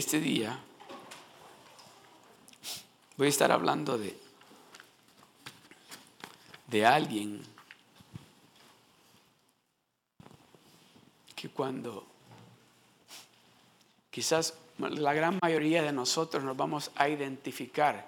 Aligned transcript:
este 0.00 0.18
día 0.18 0.58
voy 3.18 3.26
a 3.26 3.28
estar 3.28 3.52
hablando 3.52 3.98
de, 3.98 4.18
de 6.68 6.86
alguien 6.86 7.42
que 11.36 11.50
cuando 11.50 12.06
quizás 14.10 14.54
la 14.78 15.12
gran 15.12 15.38
mayoría 15.42 15.82
de 15.82 15.92
nosotros 15.92 16.42
nos 16.44 16.56
vamos 16.56 16.90
a 16.94 17.10
identificar 17.10 18.06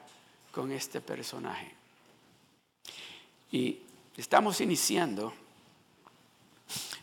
con 0.50 0.72
este 0.72 1.02
personaje. 1.02 1.74
Y 3.50 3.80
estamos 4.16 4.62
iniciando 4.62 5.34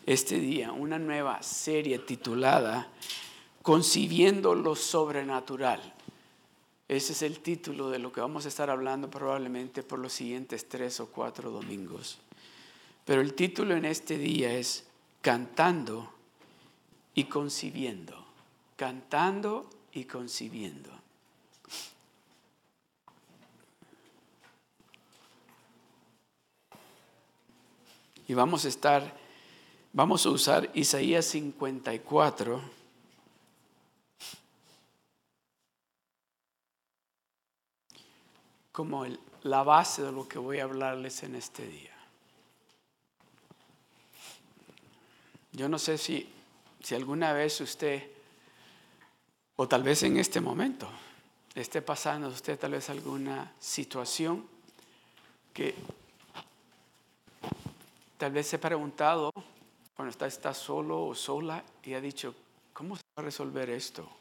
este 0.04 0.40
día 0.40 0.72
una 0.72 0.98
nueva 0.98 1.40
serie 1.44 2.00
titulada 2.00 2.88
Concibiendo 3.62 4.54
lo 4.54 4.74
Sobrenatural. 4.74 5.94
Ese 6.88 7.12
es 7.12 7.22
el 7.22 7.40
título 7.40 7.90
de 7.90 7.98
lo 7.98 8.10
que 8.10 8.20
vamos 8.20 8.44
a 8.44 8.48
estar 8.48 8.70
hablando 8.70 9.08
probablemente 9.08 9.82
por 9.82 9.98
los 9.98 10.12
siguientes 10.12 10.68
tres 10.68 10.98
o 10.98 11.06
cuatro 11.06 11.50
domingos. 11.50 12.18
Pero 13.04 13.20
el 13.20 13.34
título 13.34 13.76
en 13.76 13.84
este 13.84 14.18
día 14.18 14.52
es 14.52 14.84
Cantando 15.20 16.10
y 17.14 17.24
concibiendo. 17.24 18.24
Cantando 18.76 19.68
y 19.92 20.04
concibiendo. 20.04 20.90
Y 28.26 28.34
vamos 28.34 28.64
a 28.64 28.68
estar, 28.68 29.16
vamos 29.92 30.24
a 30.24 30.30
usar 30.30 30.70
Isaías 30.74 31.26
54. 31.26 32.79
Como 38.80 39.04
la 39.42 39.62
base 39.62 40.00
de 40.00 40.10
lo 40.10 40.26
que 40.26 40.38
voy 40.38 40.58
a 40.58 40.64
hablarles 40.64 41.22
en 41.22 41.34
este 41.34 41.66
día. 41.66 41.94
Yo 45.52 45.68
no 45.68 45.78
sé 45.78 45.98
si, 45.98 46.26
si 46.82 46.94
alguna 46.94 47.34
vez 47.34 47.60
usted, 47.60 48.10
o 49.56 49.68
tal 49.68 49.82
vez 49.82 50.02
en 50.04 50.16
este 50.16 50.40
momento, 50.40 50.88
esté 51.54 51.82
pasando 51.82 52.28
usted 52.28 52.58
tal 52.58 52.70
vez 52.70 52.88
alguna 52.88 53.52
situación 53.60 54.48
que 55.52 55.74
Tal 58.16 58.32
vez 58.32 58.46
se 58.46 58.56
ha 58.56 58.60
preguntado 58.60 59.30
cuando 59.94 60.10
está, 60.10 60.26
está 60.26 60.54
solo 60.54 61.06
o 61.06 61.14
sola 61.14 61.64
y 61.82 61.92
ha 61.92 62.00
dicho, 62.00 62.34
¿cómo 62.72 62.96
se 62.96 63.02
va 63.16 63.22
a 63.22 63.24
resolver 63.24 63.68
esto? 63.70 64.19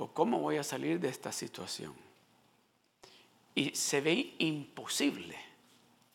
¿O 0.00 0.08
cómo 0.08 0.38
voy 0.38 0.56
a 0.56 0.64
salir 0.64 0.98
de 0.98 1.10
esta 1.10 1.30
situación? 1.30 1.92
Y 3.54 3.74
se 3.74 4.00
ve 4.00 4.34
imposible, 4.38 5.36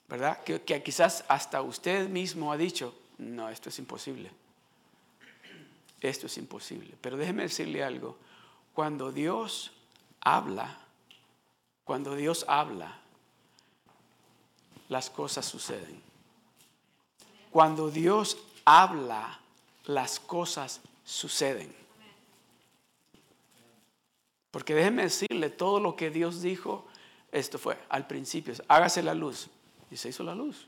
¿verdad? 0.07 0.43
Que, 0.43 0.63
que 0.63 0.81
quizás 0.81 1.23
hasta 1.27 1.61
usted 1.61 2.09
mismo 2.09 2.51
ha 2.51 2.57
dicho, 2.57 2.97
no, 3.19 3.47
esto 3.47 3.69
es 3.69 3.77
imposible. 3.77 4.31
Esto 6.01 6.25
es 6.25 6.35
imposible. 6.39 6.95
Pero 6.99 7.15
déjeme 7.15 7.43
decirle 7.43 7.83
algo. 7.83 8.17
Cuando 8.73 9.11
Dios 9.11 9.71
habla, 10.19 10.79
cuando 11.83 12.15
Dios 12.15 12.43
habla, 12.47 12.99
las 14.89 15.11
cosas 15.11 15.45
suceden. 15.45 16.01
Cuando 17.51 17.91
Dios 17.91 18.39
habla, 18.65 19.39
las 19.83 20.19
cosas 20.19 20.81
suceden. 21.03 21.84
Porque 24.65 24.73
déjeme 24.73 25.03
decirle, 25.03 25.51
todo 25.51 25.79
lo 25.79 25.95
que 25.95 26.09
Dios 26.09 26.41
dijo, 26.41 26.87
esto 27.31 27.59
fue 27.59 27.77
al 27.87 28.07
principio, 28.07 28.51
hágase 28.67 29.03
la 29.03 29.13
luz. 29.13 29.47
Y 29.91 29.97
se 29.97 30.09
hizo 30.09 30.23
la 30.23 30.33
luz. 30.33 30.67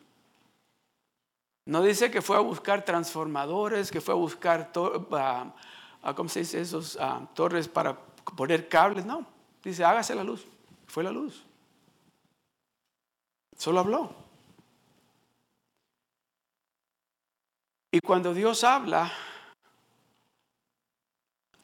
No 1.66 1.82
dice 1.82 2.12
que 2.12 2.22
fue 2.22 2.38
a 2.38 2.42
buscar 2.42 2.86
transformadores, 2.86 3.90
que 3.90 4.00
fue 4.00 4.14
a 4.14 4.18
buscar, 4.18 4.72
uh, 4.76 6.14
¿cómo 6.14 6.30
se 6.30 6.42
dice? 6.42 6.62
Esos 6.62 7.00
torres 7.34 7.68
para 7.68 7.98
poner 8.36 8.70
cables. 8.70 9.04
No, 9.04 9.26
dice, 9.64 9.84
hágase 9.84 10.14
la 10.14 10.24
luz. 10.24 10.46
Fue 10.86 11.04
la 11.04 11.10
luz. 11.10 11.44
Solo 13.58 13.80
habló. 13.80 14.14
Y 17.92 18.00
cuando 18.02 18.36
Dios 18.36 18.64
habla, 18.64 19.12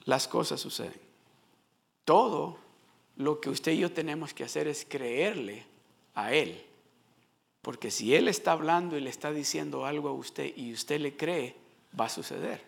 las 0.05 0.27
cosas 0.27 0.59
suceden. 0.59 1.02
Todo 2.05 2.57
lo 3.17 3.39
que 3.39 3.49
usted 3.49 3.73
y 3.73 3.79
yo 3.79 3.91
tenemos 3.91 4.33
que 4.33 4.43
hacer 4.43 4.67
es 4.67 4.85
creerle 4.87 5.65
a 6.15 6.33
Él. 6.33 6.63
Porque 7.61 7.91
si 7.91 8.13
Él 8.13 8.27
está 8.27 8.51
hablando 8.51 8.97
y 8.97 9.01
le 9.01 9.09
está 9.09 9.31
diciendo 9.31 9.85
algo 9.85 10.09
a 10.09 10.13
usted 10.13 10.55
y 10.55 10.73
usted 10.73 10.99
le 10.99 11.15
cree, 11.15 11.55
va 11.97 12.05
a 12.05 12.09
suceder. 12.09 12.61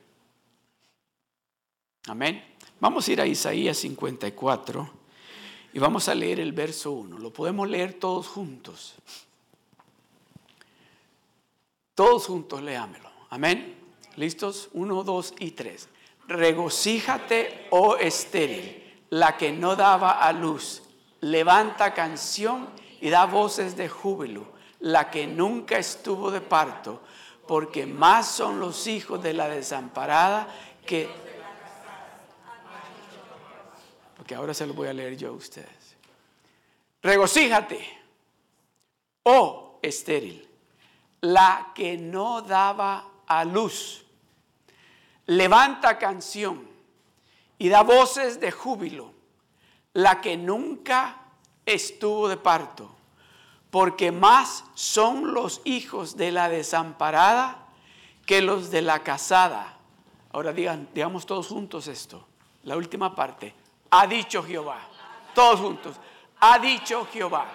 Amén. 2.08 2.44
Vamos 2.80 3.08
a 3.08 3.12
ir 3.12 3.22
a 3.22 3.26
Isaías 3.26 3.78
54. 3.78 4.90
Y 5.74 5.80
vamos 5.80 6.08
a 6.08 6.16
leer 6.16 6.40
el 6.40 6.54
verso 6.54 6.92
1. 6.92 7.20
Lo 7.20 7.34
podemos 7.34 7.70
leer 7.70 7.94
todos 7.94 8.28
juntos. 8.28 8.96
Todos 11.96 12.28
juntos 12.28 12.62
leámelo. 12.62 13.10
Amén. 13.30 13.76
¿Listos? 14.16 14.70
Uno, 14.74 15.04
dos 15.04 15.34
y 15.40 15.52
tres. 15.52 15.90
Regocíjate, 16.28 17.68
oh 17.72 17.98
estéril, 17.98 18.84
la 19.10 19.38
que 19.38 19.52
no 19.52 19.76
daba 19.76 20.12
a 20.12 20.32
luz. 20.32 20.84
Levanta 21.22 21.94
canción 21.94 22.70
y 23.02 23.10
da 23.10 23.26
voces 23.26 23.76
de 23.76 23.90
júbilo, 23.90 24.46
la 24.80 25.10
que 25.10 25.28
nunca 25.28 25.78
estuvo 25.78 26.32
de 26.32 26.42
parto, 26.42 27.02
porque 27.48 27.86
más 27.86 28.28
son 28.28 28.60
los 28.60 28.88
hijos 28.88 29.22
de 29.22 29.34
la 29.34 29.48
desamparada 29.48 30.48
que 30.86 31.26
porque 34.26 34.34
ahora 34.34 34.56
se 34.56 34.66
lo 34.66 34.74
voy 34.74 34.88
a 34.88 34.94
leer 34.94 35.16
yo 35.16 35.30
a 35.30 35.34
ustedes. 35.34 35.96
Regocíjate, 37.04 37.88
oh 39.22 39.78
estéril, 39.84 40.50
la 41.22 41.72
que 41.76 41.96
no 41.96 42.42
daba 42.42 43.08
a 43.28 43.46
luz. 43.46 44.04
Levanta 45.28 46.00
canción 46.00 46.68
y 47.58 47.70
da 47.70 47.84
voces 47.84 48.40
de 48.40 48.52
júbilo, 48.52 49.14
la 49.94 50.22
que 50.22 50.38
nunca 50.38 51.18
estuvo 51.66 52.28
de 52.28 52.38
parto, 52.38 52.96
porque 53.72 54.12
más 54.12 54.66
son 54.74 55.34
los 55.34 55.62
hijos 55.66 56.18
de 56.18 56.32
la 56.32 56.50
desamparada 56.50 57.68
que 58.26 58.42
los 58.42 58.72
de 58.72 58.82
la 58.82 59.04
casada. 59.04 59.78
Ahora 60.32 60.54
digan, 60.54 60.90
digamos 60.94 61.26
todos 61.26 61.48
juntos 61.48 61.88
esto, 61.88 62.28
la 62.64 62.76
última 62.76 63.16
parte 63.16 63.54
ha 63.90 64.08
dicho 64.08 64.44
Jehová. 64.44 64.80
Todos 65.34 65.60
juntos. 65.60 65.96
Ha 66.40 66.60
dicho 66.60 67.06
Jehová. 67.06 67.48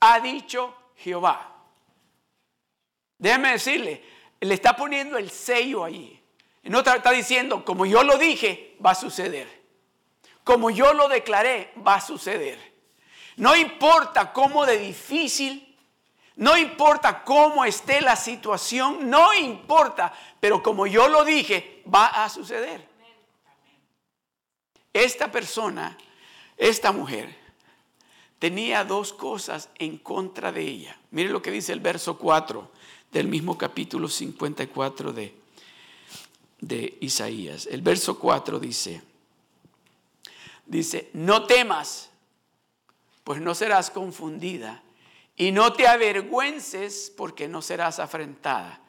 Ha 0.00 0.20
dicho 0.20 0.74
Jehová. 0.96 1.48
Déjeme 3.18 3.52
decirle, 3.52 4.04
le 4.40 4.54
está 4.54 4.74
poniendo 4.74 5.16
el 5.16 5.30
sello 5.30 5.84
ahí. 5.84 6.21
En 6.62 6.74
otra 6.74 6.96
está 6.96 7.10
diciendo, 7.10 7.64
como 7.64 7.86
yo 7.86 8.02
lo 8.02 8.18
dije, 8.18 8.76
va 8.84 8.92
a 8.92 8.94
suceder. 8.94 9.62
Como 10.44 10.70
yo 10.70 10.92
lo 10.94 11.08
declaré, 11.08 11.72
va 11.86 11.96
a 11.96 12.00
suceder. 12.00 12.58
No 13.36 13.56
importa 13.56 14.32
cómo 14.32 14.66
de 14.66 14.78
difícil, 14.78 15.76
no 16.36 16.56
importa 16.56 17.24
cómo 17.24 17.64
esté 17.64 18.00
la 18.00 18.16
situación, 18.16 19.10
no 19.10 19.34
importa, 19.34 20.12
pero 20.40 20.62
como 20.62 20.86
yo 20.86 21.08
lo 21.08 21.24
dije, 21.24 21.82
va 21.92 22.06
a 22.06 22.28
suceder. 22.28 22.88
Esta 24.92 25.30
persona, 25.32 25.96
esta 26.56 26.92
mujer, 26.92 27.34
tenía 28.38 28.84
dos 28.84 29.12
cosas 29.12 29.68
en 29.78 29.98
contra 29.98 30.52
de 30.52 30.62
ella. 30.62 30.98
Mire 31.10 31.30
lo 31.30 31.42
que 31.42 31.50
dice 31.50 31.72
el 31.72 31.80
verso 31.80 32.18
4 32.18 32.70
del 33.10 33.28
mismo 33.28 33.56
capítulo 33.56 34.08
54 34.08 35.12
de, 35.12 35.41
de 36.62 36.96
Isaías. 37.00 37.66
El 37.66 37.82
verso 37.82 38.18
4 38.18 38.58
dice, 38.60 39.02
dice, 40.64 41.10
no 41.12 41.44
temas, 41.44 42.08
pues 43.24 43.40
no 43.40 43.54
serás 43.54 43.90
confundida, 43.90 44.82
y 45.36 45.50
no 45.50 45.72
te 45.72 45.88
avergüences, 45.88 47.12
porque 47.16 47.48
no 47.48 47.62
serás 47.62 47.98
afrentada, 47.98 48.80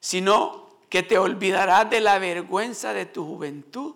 sino 0.00 0.70
que 0.88 1.02
te 1.02 1.18
olvidarás 1.18 1.88
de 1.90 2.00
la 2.00 2.18
vergüenza 2.18 2.94
de 2.94 3.06
tu 3.06 3.24
juventud 3.26 3.94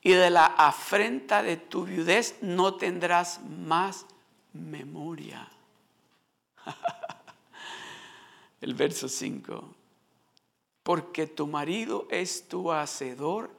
y 0.00 0.12
de 0.12 0.30
la 0.30 0.46
afrenta 0.46 1.42
de 1.42 1.56
tu 1.56 1.84
viudez 1.84 2.36
no 2.40 2.76
tendrás 2.76 3.40
más 3.42 4.06
memoria. 4.52 5.48
El 8.60 8.74
verso 8.74 9.08
5. 9.08 9.74
Porque 10.84 11.26
tu 11.26 11.48
marido 11.48 12.06
es 12.10 12.46
tu 12.46 12.70
hacedor, 12.70 13.50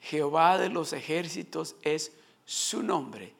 Jehová 0.00 0.58
de 0.58 0.68
los 0.68 0.92
ejércitos 0.92 1.76
es 1.80 2.12
su 2.44 2.82
nombre, 2.82 3.32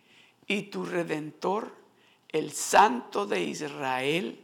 y 0.46 0.62
tu 0.62 0.86
redentor, 0.86 1.70
el 2.28 2.52
Santo 2.52 3.26
de 3.26 3.42
Israel, 3.42 4.40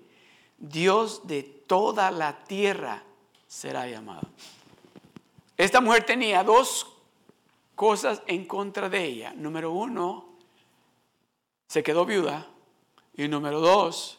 Dios 0.59 1.27
de 1.27 1.43
toda 1.43 2.11
la 2.11 2.45
tierra, 2.45 3.03
será 3.47 3.89
llamado. 3.89 4.29
Esta 5.57 5.81
mujer 5.81 6.05
tenía 6.05 6.45
dos 6.45 6.87
cosas 7.75 8.23
en 8.27 8.45
contra 8.45 8.89
de 8.89 9.05
ella. 9.05 9.33
Número 9.35 9.73
uno, 9.73 10.37
se 11.67 11.83
quedó 11.83 12.05
viuda. 12.05 12.47
Y 13.15 13.29
número 13.29 13.61
dos, 13.61 14.19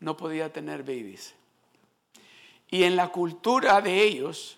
no 0.00 0.16
podía 0.16 0.52
tener 0.52 0.82
babies. 0.82 1.34
Y 2.72 2.84
en 2.84 2.96
la 2.96 3.08
cultura 3.08 3.82
de 3.82 4.02
ellos, 4.02 4.56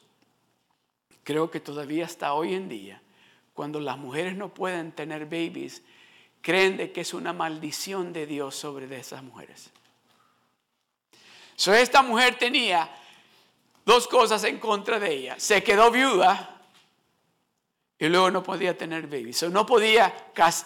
creo 1.24 1.50
que 1.50 1.58
todavía 1.58 2.04
hasta 2.04 2.32
hoy 2.32 2.54
en 2.54 2.68
día, 2.68 3.02
cuando 3.52 3.80
las 3.80 3.98
mujeres 3.98 4.36
no 4.36 4.54
pueden 4.54 4.92
tener 4.92 5.24
babies, 5.24 5.82
creen 6.40 6.76
de 6.76 6.92
que 6.92 7.00
es 7.00 7.12
una 7.12 7.32
maldición 7.32 8.12
de 8.12 8.26
Dios 8.26 8.54
sobre 8.54 8.86
de 8.86 8.98
esas 8.98 9.20
mujeres. 9.24 9.68
So, 11.56 11.74
esta 11.74 12.02
mujer 12.02 12.38
tenía 12.38 12.88
dos 13.84 14.06
cosas 14.06 14.44
en 14.44 14.60
contra 14.60 15.00
de 15.00 15.12
ella. 15.12 15.34
Se 15.40 15.64
quedó 15.64 15.90
viuda 15.90 16.62
y 17.98 18.06
luego 18.06 18.30
no 18.30 18.44
podía 18.44 18.78
tener 18.78 19.08
babies. 19.08 19.38
So, 19.38 19.50
no 19.50 19.66
podía, 19.66 20.14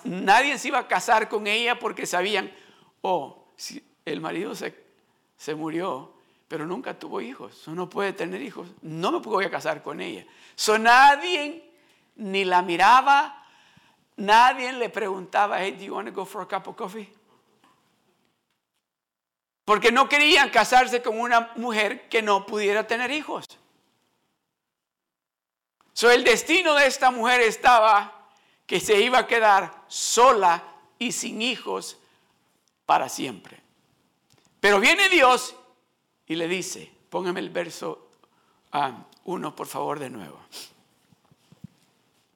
nadie 0.04 0.58
se 0.58 0.68
iba 0.68 0.80
a 0.80 0.86
casar 0.86 1.30
con 1.30 1.46
ella 1.46 1.78
porque 1.78 2.04
sabían, 2.04 2.52
oh, 3.00 3.46
si 3.56 3.82
el 4.04 4.20
marido 4.20 4.54
se, 4.54 4.74
se 5.38 5.54
murió, 5.54 6.17
pero 6.48 6.66
nunca 6.66 6.98
tuvo 6.98 7.20
hijos, 7.20 7.68
no 7.68 7.90
puede 7.90 8.14
tener 8.14 8.40
hijos, 8.40 8.68
no 8.80 9.12
me 9.12 9.18
voy 9.18 9.44
a 9.44 9.50
casar 9.50 9.82
con 9.82 10.00
ella. 10.00 10.26
So, 10.56 10.78
nadie 10.78 11.70
ni 12.16 12.44
la 12.46 12.62
miraba, 12.62 13.46
nadie 14.16 14.72
le 14.72 14.88
preguntaba, 14.88 15.60
hey, 15.62 15.72
do 15.72 15.84
you 15.84 15.94
want 15.94 16.08
to 16.08 16.14
go 16.14 16.24
for 16.24 16.40
a 16.40 16.48
cup 16.48 16.66
of 16.66 16.76
coffee? 16.76 17.12
Porque 19.66 19.92
no 19.92 20.08
querían 20.08 20.48
casarse 20.48 21.02
con 21.02 21.20
una 21.20 21.52
mujer 21.56 22.08
que 22.08 22.22
no 22.22 22.46
pudiera 22.46 22.86
tener 22.86 23.10
hijos. 23.10 23.44
So, 25.92 26.10
el 26.10 26.24
destino 26.24 26.74
de 26.74 26.86
esta 26.86 27.10
mujer 27.10 27.42
estaba 27.42 28.30
que 28.66 28.80
se 28.80 28.98
iba 29.00 29.18
a 29.18 29.26
quedar 29.26 29.84
sola 29.88 30.62
y 30.98 31.12
sin 31.12 31.42
hijos 31.42 31.98
para 32.86 33.10
siempre. 33.10 33.60
Pero 34.60 34.80
viene 34.80 35.10
Dios 35.10 35.54
y 36.28 36.36
le 36.36 36.46
dice, 36.46 36.92
póngame 37.08 37.40
el 37.40 37.50
verso 37.50 38.10
1 39.24 39.56
por 39.56 39.66
favor 39.66 39.98
de 39.98 40.10
nuevo. 40.10 40.38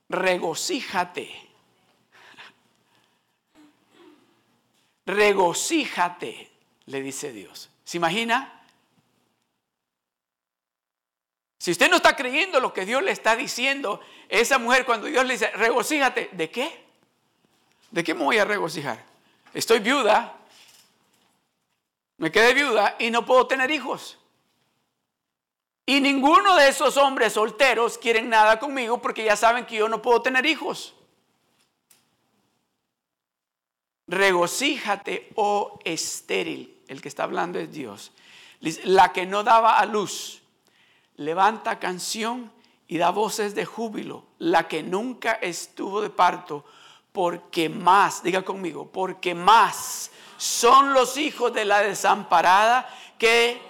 Regocíjate. 0.09 1.31
Regocíjate, 5.05 6.51
le 6.87 7.03
dice 7.03 7.33
Dios. 7.33 7.71
¿Se 7.85 7.99
imagina? 7.99 8.61
Si 11.59 11.71
usted 11.71 11.91
no 11.91 11.97
está 11.97 12.17
creyendo 12.17 12.61
lo 12.61 12.73
que 12.73 12.87
Dios 12.87 13.03
le 13.03 13.13
está 13.13 13.37
diciendo, 13.37 14.01
esa 14.29 14.59
mujer 14.59 14.87
cuando 14.87 15.07
Dios 15.07 15.25
le 15.27 15.35
dice, 15.35 15.51
regocíjate, 15.51 16.31
¿de 16.33 16.51
qué? 16.51 16.85
¿De 17.91 18.03
qué 18.03 18.15
me 18.15 18.25
voy 18.25 18.39
a 18.39 18.45
regocijar? 18.45 19.05
Estoy 19.53 19.81
viuda, 19.81 20.39
me 22.23 22.31
quedé 22.31 22.55
viuda 22.55 22.95
y 23.01 23.11
no 23.11 23.27
puedo 23.27 23.49
tener 23.49 23.73
hijos. 23.73 24.17
Y 25.85 26.01
ninguno 26.01 26.55
de 26.55 26.69
esos 26.69 26.97
hombres 26.97 27.33
solteros 27.33 27.99
quieren 27.99 28.29
nada 28.29 28.61
conmigo 28.61 29.03
porque 29.03 29.25
ya 29.25 29.35
saben 29.35 29.67
que 29.67 29.75
yo 29.75 29.89
no 29.89 30.01
puedo 30.01 30.23
tener 30.23 30.47
hijos. 30.47 30.95
Regocíjate, 34.07 35.33
oh 35.35 35.81
estéril. 35.85 36.85
El 36.87 37.03
que 37.03 37.09
está 37.09 37.25
hablando 37.25 37.59
es 37.59 37.73
Dios. 37.73 38.13
La 38.85 39.13
que 39.13 39.27
no 39.27 39.43
daba 39.43 39.81
a 39.81 39.85
luz. 39.85 40.43
Levanta 41.17 41.81
canción 41.81 42.53
y 42.87 42.99
da 42.99 43.11
voces 43.11 43.57
de 43.57 43.65
júbilo. 43.65 44.27
La 44.39 44.69
que 44.69 44.85
nunca 44.85 45.33
estuvo 45.33 46.01
de 46.01 46.11
parto. 46.11 46.65
Porque 47.11 47.69
más, 47.69 48.23
diga 48.23 48.43
conmigo, 48.43 48.93
porque 48.93 49.35
más 49.35 50.12
son 50.43 50.93
los 50.93 51.19
hijos 51.19 51.53
de 51.53 51.65
la 51.65 51.83
desamparada 51.83 52.93
que 53.17 53.61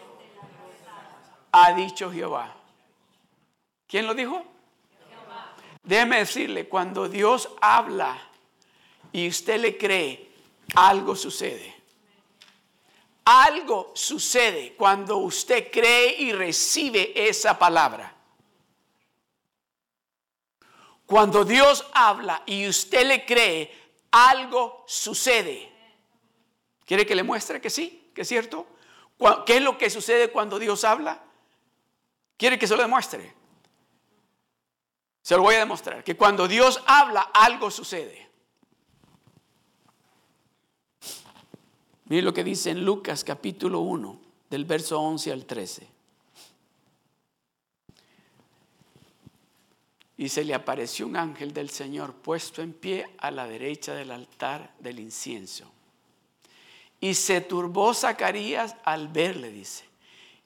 ha 1.52 1.74
dicho 1.74 2.10
Jehová. 2.10 2.50
¿Quién 3.86 4.06
lo 4.06 4.14
dijo? 4.14 4.42
Jehová. 5.10 5.52
Déjeme 5.82 6.20
decirle, 6.20 6.70
cuando 6.70 7.10
Dios 7.10 7.50
habla 7.60 8.16
y 9.12 9.28
usted 9.28 9.60
le 9.60 9.76
cree, 9.76 10.30
algo 10.74 11.14
sucede. 11.14 11.74
Algo 13.26 13.92
sucede 13.94 14.74
cuando 14.74 15.18
usted 15.18 15.70
cree 15.70 16.22
y 16.22 16.32
recibe 16.32 17.12
esa 17.28 17.58
palabra. 17.58 18.14
Cuando 21.04 21.44
Dios 21.44 21.84
habla 21.92 22.42
y 22.46 22.66
usted 22.66 23.06
le 23.06 23.26
cree, 23.26 23.70
algo 24.10 24.84
sucede. 24.86 25.71
¿Quiere 26.84 27.06
que 27.06 27.14
le 27.14 27.22
muestre 27.22 27.60
que 27.60 27.70
sí, 27.70 28.10
que 28.14 28.22
es 28.22 28.28
cierto? 28.28 28.66
¿Qué 29.46 29.56
es 29.56 29.62
lo 29.62 29.78
que 29.78 29.88
sucede 29.88 30.30
cuando 30.30 30.58
Dios 30.58 30.84
habla? 30.84 31.22
¿Quiere 32.36 32.58
que 32.58 32.66
se 32.66 32.76
lo 32.76 32.82
demuestre? 32.82 33.34
Se 35.22 35.36
lo 35.36 35.42
voy 35.42 35.54
a 35.54 35.60
demostrar. 35.60 36.02
Que 36.02 36.16
cuando 36.16 36.48
Dios 36.48 36.82
habla, 36.86 37.30
algo 37.32 37.70
sucede. 37.70 38.28
Mire 42.06 42.22
lo 42.22 42.34
que 42.34 42.44
dice 42.44 42.70
en 42.70 42.84
Lucas 42.84 43.22
capítulo 43.22 43.80
1, 43.80 44.20
del 44.50 44.64
verso 44.64 45.00
11 45.00 45.32
al 45.32 45.46
13. 45.46 45.88
Y 50.18 50.28
se 50.28 50.44
le 50.44 50.54
apareció 50.54 51.06
un 51.06 51.16
ángel 51.16 51.54
del 51.54 51.70
Señor 51.70 52.12
puesto 52.14 52.60
en 52.60 52.72
pie 52.72 53.08
a 53.18 53.30
la 53.30 53.46
derecha 53.46 53.94
del 53.94 54.10
altar 54.10 54.74
del 54.78 55.00
incienso. 55.00 55.70
Y 57.02 57.14
se 57.14 57.40
turbó 57.40 57.94
Zacarías 57.94 58.76
al 58.84 59.08
verle, 59.08 59.50
dice, 59.50 59.84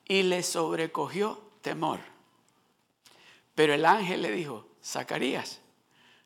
y 0.07 0.23
le 0.23 0.43
sobrecogió 0.43 1.39
temor. 1.61 2.01
Pero 3.55 3.75
el 3.75 3.85
ángel 3.85 4.23
le 4.23 4.33
dijo, 4.33 4.67
Zacarías, 4.83 5.61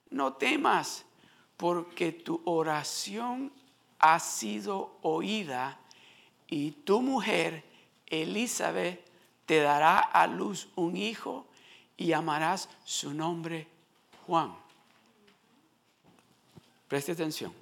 no 0.08 0.34
temas, 0.34 1.04
porque 1.56 2.12
tu 2.12 2.40
oración 2.44 3.52
ha 3.98 4.20
sido 4.20 4.98
oída 5.02 5.80
y 6.46 6.70
tu 6.70 7.02
mujer, 7.02 7.64
Elizabeth, 8.06 9.04
te 9.46 9.58
dará 9.58 9.98
a 9.98 10.28
luz 10.28 10.68
un 10.76 10.96
hijo 10.96 11.44
y 11.96 12.06
llamarás 12.06 12.68
su 12.84 13.12
nombre 13.12 13.66
Juan. 14.28 14.54
Preste 16.86 17.10
atención. 17.10 17.52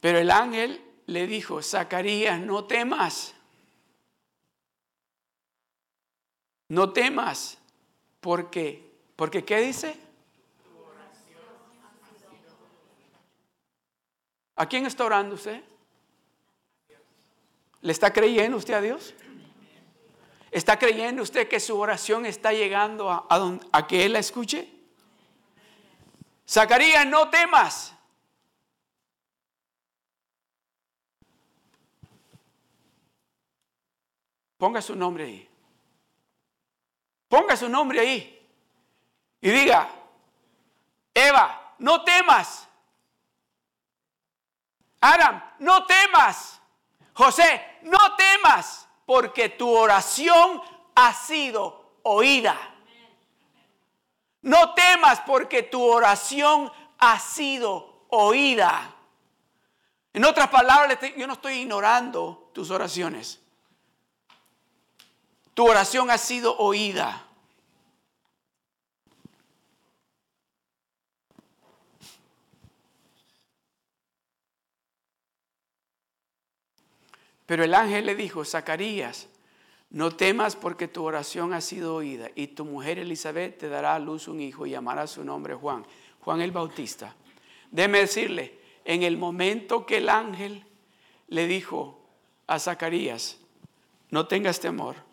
Pero 0.00 0.18
el 0.18 0.30
ángel 0.30 0.82
le 1.06 1.26
dijo, 1.26 1.62
Zacarías, 1.62 2.40
no 2.40 2.64
temas. 2.64 3.34
No 6.68 6.92
temas. 6.92 7.58
Porque, 8.20 8.90
porque 9.16 9.44
¿qué 9.44 9.60
dice? 9.60 9.98
¿A 14.56 14.66
quién 14.66 14.86
está 14.86 15.04
orando 15.04 15.34
usted? 15.34 15.62
¿Le 17.82 17.92
está 17.92 18.12
creyendo 18.12 18.58
usted 18.58 18.74
a 18.74 18.80
Dios? 18.80 19.14
¿Está 20.50 20.78
creyendo 20.78 21.22
usted 21.22 21.48
que 21.48 21.60
su 21.60 21.78
oración 21.78 22.26
está 22.26 22.52
llegando 22.52 23.10
a, 23.10 23.26
a, 23.28 23.58
a 23.72 23.86
que 23.86 24.04
Él 24.04 24.14
la 24.14 24.18
escuche? 24.18 24.68
Zacarías, 26.46 27.06
no 27.06 27.30
temas. 27.30 27.94
Ponga 34.60 34.82
su 34.82 34.94
nombre 34.94 35.24
ahí. 35.24 35.48
Ponga 37.30 37.56
su 37.56 37.66
nombre 37.66 37.98
ahí. 37.98 38.46
Y 39.40 39.50
diga, 39.50 39.90
Eva, 41.14 41.74
no 41.78 42.04
temas. 42.04 42.68
Adam, 45.00 45.42
no 45.60 45.86
temas. 45.86 46.60
José, 47.14 47.78
no 47.84 48.16
temas, 48.16 48.86
porque 49.06 49.48
tu 49.48 49.74
oración 49.74 50.60
ha 50.94 51.14
sido 51.14 51.94
oída. 52.02 52.58
No 54.42 54.74
temas 54.74 55.22
porque 55.22 55.62
tu 55.62 55.82
oración 55.82 56.70
ha 56.98 57.18
sido 57.18 58.04
oída. 58.10 58.94
En 60.12 60.22
otras 60.26 60.48
palabras, 60.50 60.98
yo 61.16 61.26
no 61.26 61.32
estoy 61.32 61.60
ignorando 61.60 62.50
tus 62.52 62.70
oraciones. 62.70 63.40
Tu 65.60 65.66
oración 65.66 66.10
ha 66.10 66.16
sido 66.16 66.56
oída. 66.56 67.26
Pero 77.44 77.62
el 77.62 77.74
ángel 77.74 78.06
le 78.06 78.14
dijo, 78.14 78.42
Zacarías, 78.46 79.28
no 79.90 80.16
temas 80.16 80.56
porque 80.56 80.88
tu 80.88 81.04
oración 81.04 81.52
ha 81.52 81.60
sido 81.60 81.94
oída 81.94 82.30
y 82.34 82.46
tu 82.46 82.64
mujer 82.64 82.98
Elizabeth 82.98 83.58
te 83.58 83.68
dará 83.68 83.96
a 83.96 83.98
luz 83.98 84.28
un 84.28 84.40
hijo 84.40 84.64
y 84.64 84.70
llamará 84.70 85.06
su 85.06 85.22
nombre 85.26 85.54
Juan, 85.54 85.84
Juan 86.20 86.40
el 86.40 86.52
Bautista. 86.52 87.14
Déjeme 87.70 87.98
decirle, 87.98 88.58
en 88.86 89.02
el 89.02 89.18
momento 89.18 89.84
que 89.84 89.98
el 89.98 90.08
ángel 90.08 90.64
le 91.28 91.46
dijo 91.46 92.00
a 92.46 92.58
Zacarías, 92.58 93.36
no 94.08 94.26
tengas 94.26 94.58
temor, 94.58 95.09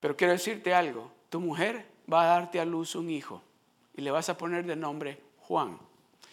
pero 0.00 0.16
quiero 0.16 0.32
decirte 0.32 0.74
algo, 0.74 1.10
tu 1.28 1.40
mujer 1.40 1.86
va 2.10 2.22
a 2.22 2.26
darte 2.26 2.60
a 2.60 2.64
luz 2.64 2.94
un 2.94 3.10
hijo 3.10 3.42
y 3.96 4.02
le 4.02 4.10
vas 4.10 4.28
a 4.28 4.38
poner 4.38 4.64
de 4.64 4.76
nombre 4.76 5.20
Juan. 5.40 5.78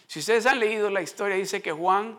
Si 0.06 0.20
ustedes 0.20 0.46
han 0.46 0.60
leído 0.60 0.88
la 0.90 1.02
historia, 1.02 1.36
dice 1.36 1.60
que 1.60 1.72
Juan 1.72 2.18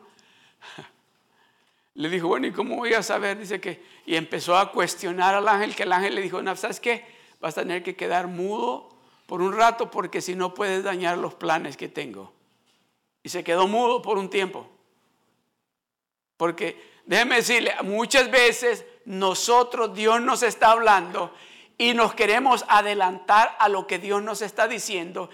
le 1.94 2.10
dijo, 2.10 2.28
bueno, 2.28 2.48
¿y 2.48 2.52
cómo 2.52 2.76
voy 2.76 2.94
a 2.94 3.02
saber? 3.02 3.38
Dice 3.40 3.62
que, 3.62 3.82
y 4.06 4.16
empezó 4.16 4.58
a 4.58 4.72
cuestionar 4.72 5.36
al 5.36 5.48
ángel, 5.48 5.76
que 5.76 5.84
el 5.84 5.92
ángel 5.94 6.16
le 6.16 6.22
dijo, 6.22 6.42
no, 6.42 6.56
¿sabes 6.56 6.80
qué? 6.80 7.06
Vas 7.40 7.58
a 7.58 7.62
tener 7.62 7.84
que 7.84 7.96
quedar 7.96 8.28
mudo 8.28 8.90
por 9.26 9.42
un 9.42 9.54
rato 9.54 9.90
porque 9.90 10.22
si 10.22 10.36
no 10.36 10.54
puedes 10.54 10.84
dañar 10.84 11.18
los 11.18 11.34
planes 11.36 11.78
que 11.78 11.88
tengo. 11.88 12.34
Y 13.24 13.30
se 13.30 13.44
quedó 13.44 13.68
mudo 13.68 14.02
por 14.02 14.18
un 14.18 14.30
tiempo. 14.30 14.70
Porque 16.38 16.82
déjeme 17.06 17.36
decirle, 17.38 17.74
muchas 17.84 18.30
veces 18.30 18.86
nosotros, 19.08 19.96
Dios 19.96 20.22
nos 20.22 20.44
está 20.44 20.72
hablando 20.72 21.34
y 21.78 21.94
nos 21.94 22.14
queremos 22.14 22.66
adelantar 22.68 23.56
a 23.58 23.70
lo 23.70 23.88
que 23.88 24.00
Dios 24.00 24.22
nos 24.22 24.42
está 24.42 24.68
diciendo. 24.68 25.30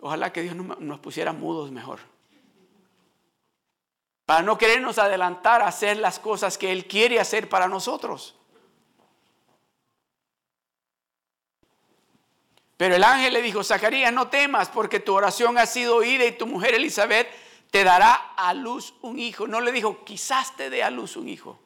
Ojalá 0.00 0.30
que 0.30 0.42
Dios 0.42 0.54
nos 0.54 1.00
pusiera 1.00 1.32
mudos 1.32 1.72
mejor 1.72 2.00
para 4.26 4.42
no 4.42 4.58
querernos 4.58 4.98
adelantar 4.98 5.62
a 5.62 5.68
hacer 5.68 5.96
las 5.96 6.18
cosas 6.18 6.58
que 6.58 6.70
Él 6.70 6.86
quiere 6.86 7.18
hacer 7.18 7.48
para 7.48 7.66
nosotros. 7.66 8.34
Pero 12.76 12.94
el 12.94 13.04
ángel 13.04 13.32
le 13.32 13.40
dijo, 13.40 13.64
Zacarías, 13.64 14.12
no 14.12 14.28
temas 14.28 14.68
porque 14.68 15.00
tu 15.00 15.14
oración 15.14 15.56
ha 15.56 15.64
sido 15.64 15.96
oída 15.96 16.26
y 16.26 16.32
tu 16.32 16.46
mujer 16.46 16.74
Elizabeth 16.74 17.26
te 17.70 17.84
dará 17.84 18.12
a 18.36 18.52
luz 18.52 18.92
un 19.00 19.18
hijo. 19.18 19.46
No 19.46 19.62
le 19.62 19.72
dijo, 19.72 20.04
quizás 20.04 20.54
te 20.56 20.68
dé 20.68 20.82
a 20.82 20.90
luz 20.90 21.16
un 21.16 21.26
hijo. 21.26 21.58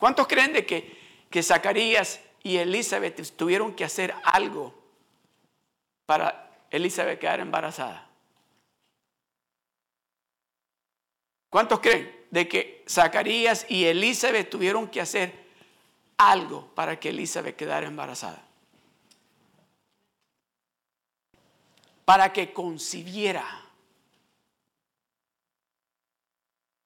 ¿Cuántos 0.00 0.26
creen 0.26 0.54
de 0.54 0.64
que, 0.64 0.98
que 1.28 1.42
Zacarías 1.42 2.20
y 2.42 2.56
Elizabeth 2.56 3.36
tuvieron 3.36 3.74
que 3.74 3.84
hacer 3.84 4.14
algo 4.24 4.74
para 6.06 6.64
Elizabeth 6.70 7.20
quedar 7.20 7.40
embarazada? 7.40 8.08
¿Cuántos 11.50 11.80
creen 11.80 12.10
de 12.30 12.48
que 12.48 12.82
Zacarías 12.88 13.66
y 13.68 13.84
Elizabeth 13.84 14.48
tuvieron 14.48 14.88
que 14.88 15.02
hacer 15.02 15.34
algo 16.16 16.74
para 16.74 16.98
que 16.98 17.10
Elizabeth 17.10 17.56
quedara 17.56 17.86
embarazada? 17.86 18.42
Para 22.06 22.32
que 22.32 22.54
concibiera. 22.54 23.44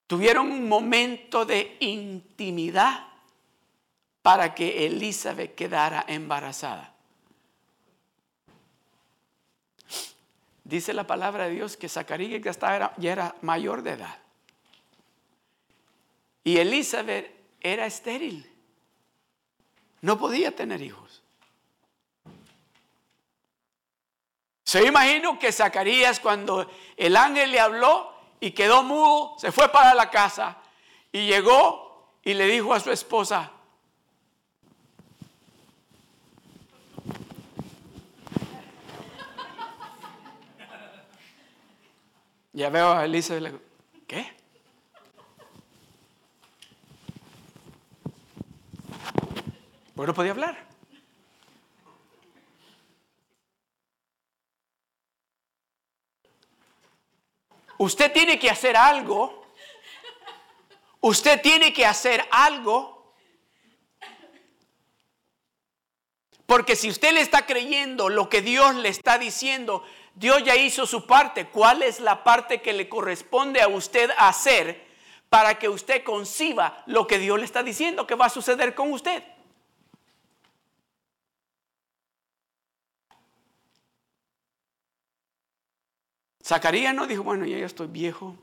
Tuvieron 0.06 0.50
un 0.50 0.68
momento 0.68 1.44
de 1.44 1.76
intimidad 1.80 3.08
para 4.22 4.54
que 4.54 4.86
Elizabeth 4.86 5.54
quedara 5.54 6.04
embarazada. 6.08 6.94
Dice 10.64 10.94
la 10.94 11.06
palabra 11.06 11.44
de 11.44 11.54
Dios 11.54 11.76
que 11.76 11.88
Zacarías 11.88 12.40
ya, 12.42 12.94
ya 12.96 13.12
era 13.12 13.36
mayor 13.42 13.82
de 13.82 13.90
edad. 13.92 14.18
Y 16.42 16.56
Elizabeth 16.56 17.34
era 17.60 17.86
estéril. 17.86 18.50
No 20.00 20.18
podía 20.18 20.54
tener 20.54 20.80
hijos. 20.82 21.22
Se 24.64 24.84
imagino 24.86 25.38
que 25.38 25.52
Zacarías 25.52 26.18
cuando 26.20 26.70
el 26.96 27.16
ángel 27.16 27.52
le 27.52 27.60
habló 27.60 28.13
y 28.44 28.50
quedó 28.50 28.82
mudo, 28.82 29.38
se 29.38 29.50
fue 29.50 29.70
para 29.70 29.94
la 29.94 30.10
casa 30.10 30.58
y 31.10 31.26
llegó 31.26 32.12
y 32.22 32.34
le 32.34 32.46
dijo 32.46 32.74
a 32.74 32.80
su 32.80 32.90
esposa, 32.90 33.50
ya 42.52 42.68
veo 42.68 42.92
a 42.92 43.06
Elizabeth, 43.06 43.58
¿qué? 44.06 44.36
Porque 49.94 50.06
no 50.06 50.12
podía 50.14 50.32
hablar. 50.32 50.73
Usted 57.78 58.12
tiene 58.12 58.38
que 58.38 58.50
hacer 58.50 58.76
algo. 58.76 59.46
Usted 61.00 61.40
tiene 61.42 61.72
que 61.72 61.84
hacer 61.84 62.26
algo. 62.30 63.14
Porque 66.46 66.76
si 66.76 66.90
usted 66.90 67.12
le 67.12 67.20
está 67.20 67.46
creyendo 67.46 68.08
lo 68.08 68.28
que 68.28 68.42
Dios 68.42 68.74
le 68.76 68.88
está 68.88 69.18
diciendo, 69.18 69.82
Dios 70.14 70.44
ya 70.44 70.56
hizo 70.56 70.86
su 70.86 71.06
parte. 71.06 71.46
¿Cuál 71.46 71.82
es 71.82 72.00
la 72.00 72.22
parte 72.22 72.60
que 72.60 72.72
le 72.72 72.88
corresponde 72.88 73.60
a 73.60 73.68
usted 73.68 74.10
hacer 74.18 74.86
para 75.28 75.58
que 75.58 75.68
usted 75.68 76.04
conciba 76.04 76.84
lo 76.86 77.06
que 77.06 77.18
Dios 77.18 77.38
le 77.38 77.44
está 77.44 77.62
diciendo 77.62 78.06
que 78.06 78.14
va 78.14 78.26
a 78.26 78.30
suceder 78.30 78.74
con 78.74 78.92
usted? 78.92 79.24
Zacarías 86.44 86.94
no 86.94 87.06
dijo, 87.06 87.22
bueno, 87.22 87.46
ya 87.46 87.56
estoy 87.58 87.86
viejo 87.86 88.36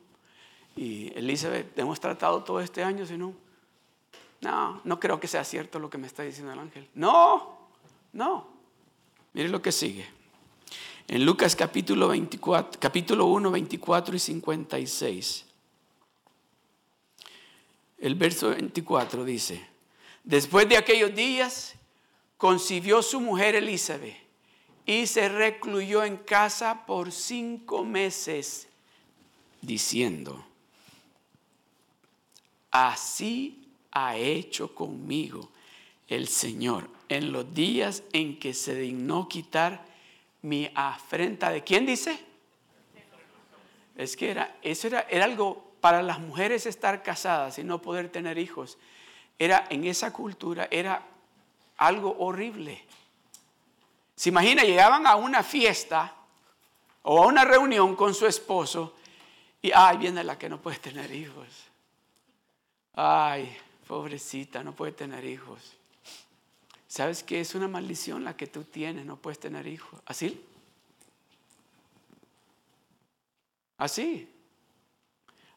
y 0.75 1.11
Elizabeth, 1.15 1.77
hemos 1.77 1.99
tratado 1.99 2.43
todo 2.43 2.59
este 2.59 2.83
año, 2.83 3.05
sino, 3.05 3.35
no, 4.41 4.81
no 4.83 4.99
creo 4.99 5.19
que 5.19 5.27
sea 5.27 5.43
cierto 5.43 5.77
lo 5.77 5.89
que 5.89 5.99
me 5.99 6.07
está 6.07 6.23
diciendo 6.23 6.51
el 6.51 6.59
ángel. 6.59 6.87
No, 6.95 7.59
no. 8.13 8.47
Mire 9.33 9.49
lo 9.49 9.61
que 9.61 9.71
sigue. 9.71 10.07
En 11.07 11.25
Lucas 11.25 11.55
capítulo 11.55 12.07
24, 12.07 12.79
capítulo 12.79 13.25
1, 13.25 13.51
24 13.51 14.15
y 14.15 14.19
56. 14.19 15.45
El 17.99 18.15
verso 18.15 18.49
24 18.49 19.23
dice, 19.25 19.63
después 20.23 20.67
de 20.67 20.77
aquellos 20.77 21.13
días 21.13 21.75
concibió 22.37 23.03
su 23.03 23.21
mujer 23.21 23.53
Elizabeth 23.53 24.30
y 24.85 25.07
se 25.07 25.29
recluyó 25.29 26.03
en 26.03 26.17
casa 26.17 26.85
por 26.85 27.11
cinco 27.11 27.83
meses 27.83 28.67
diciendo, 29.61 30.43
así 32.71 33.67
ha 33.91 34.17
hecho 34.17 34.73
conmigo 34.73 35.49
el 36.07 36.27
Señor 36.27 36.89
en 37.09 37.31
los 37.31 37.53
días 37.53 38.03
en 38.13 38.39
que 38.39 38.53
se 38.53 38.75
dignó 38.75 39.27
quitar 39.27 39.85
mi 40.41 40.69
afrenta. 40.73 41.51
¿De 41.51 41.63
quién 41.63 41.85
dice? 41.85 42.19
Es 43.95 44.15
que 44.15 44.31
era, 44.31 44.57
eso 44.61 44.87
era, 44.87 45.05
era 45.09 45.25
algo 45.25 45.71
para 45.81 46.01
las 46.01 46.19
mujeres 46.19 46.65
estar 46.65 47.03
casadas 47.03 47.59
y 47.59 47.63
no 47.63 47.81
poder 47.81 48.09
tener 48.09 48.37
hijos. 48.37 48.77
Era 49.37 49.65
en 49.69 49.85
esa 49.85 50.13
cultura, 50.13 50.67
era 50.71 51.03
algo 51.77 52.15
horrible. 52.19 52.83
Se 54.21 54.29
imagina, 54.29 54.61
llegaban 54.61 55.07
a 55.07 55.15
una 55.15 55.41
fiesta 55.41 56.13
o 57.01 57.23
a 57.23 57.25
una 57.25 57.43
reunión 57.43 57.95
con 57.95 58.13
su 58.13 58.27
esposo 58.27 58.93
y, 59.63 59.71
ay, 59.73 59.97
viene 59.97 60.23
la 60.23 60.37
que 60.37 60.47
no 60.47 60.61
puede 60.61 60.77
tener 60.77 61.11
hijos. 61.11 61.47
Ay, 62.93 63.57
pobrecita, 63.87 64.63
no 64.63 64.73
puede 64.73 64.91
tener 64.91 65.25
hijos. 65.25 65.73
¿Sabes 66.87 67.23
que 67.23 67.41
es 67.41 67.55
una 67.55 67.67
maldición 67.67 68.23
la 68.23 68.37
que 68.37 68.45
tú 68.45 68.63
tienes? 68.63 69.07
No 69.07 69.15
puedes 69.15 69.39
tener 69.39 69.65
hijos. 69.65 69.99
¿Así? 70.05 70.39
Así. 73.79 74.31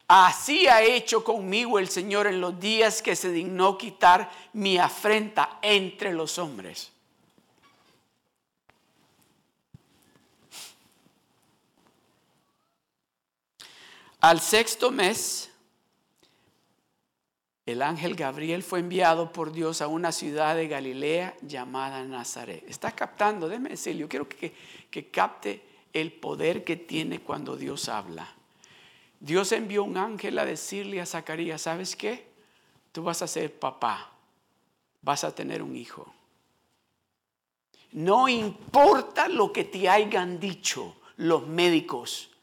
Así 0.07 0.65
ha 0.65 0.81
hecho 0.81 1.23
conmigo 1.23 1.77
el 1.77 1.89
Señor 1.89 2.25
en 2.25 2.41
los 2.41 2.59
días 2.59 3.03
que 3.03 3.15
se 3.15 3.31
dignó 3.31 3.77
quitar 3.77 4.31
mi 4.53 4.79
afrenta 4.79 5.59
entre 5.61 6.13
los 6.13 6.39
hombres. 6.39 6.94
Al 14.25 14.41
sexto 14.41 14.89
mes, 14.89 15.51
el 17.63 17.83
ángel 17.83 18.15
Gabriel 18.15 18.63
fue 18.63 18.79
enviado 18.79 19.31
por 19.31 19.51
Dios 19.51 19.83
a 19.83 19.87
una 19.87 20.11
ciudad 20.11 20.55
de 20.55 20.67
Galilea 20.67 21.37
llamada 21.43 22.03
Nazaret. 22.03 22.63
¿Está 22.67 22.91
captando? 22.91 23.47
Déjeme 23.47 23.69
decirle, 23.69 24.01
yo 24.01 24.09
quiero 24.09 24.27
que, 24.27 24.51
que 24.89 25.11
capte 25.11 25.61
el 25.93 26.11
poder 26.11 26.63
que 26.63 26.75
tiene 26.75 27.21
cuando 27.21 27.55
Dios 27.55 27.87
habla. 27.87 28.27
Dios 29.19 29.51
envió 29.51 29.83
un 29.83 29.95
ángel 29.95 30.39
a 30.39 30.45
decirle 30.45 31.01
a 31.01 31.05
Zacarías, 31.05 31.61
¿sabes 31.61 31.95
qué? 31.95 32.27
Tú 32.93 33.03
vas 33.03 33.21
a 33.21 33.27
ser 33.27 33.53
papá, 33.53 34.11
vas 35.03 35.23
a 35.23 35.35
tener 35.35 35.61
un 35.61 35.75
hijo. 35.75 36.11
No 37.91 38.27
importa 38.27 39.27
lo 39.27 39.53
que 39.53 39.65
te 39.65 39.87
hayan 39.87 40.39
dicho 40.39 40.95
los 41.17 41.45
médicos, 41.45 42.34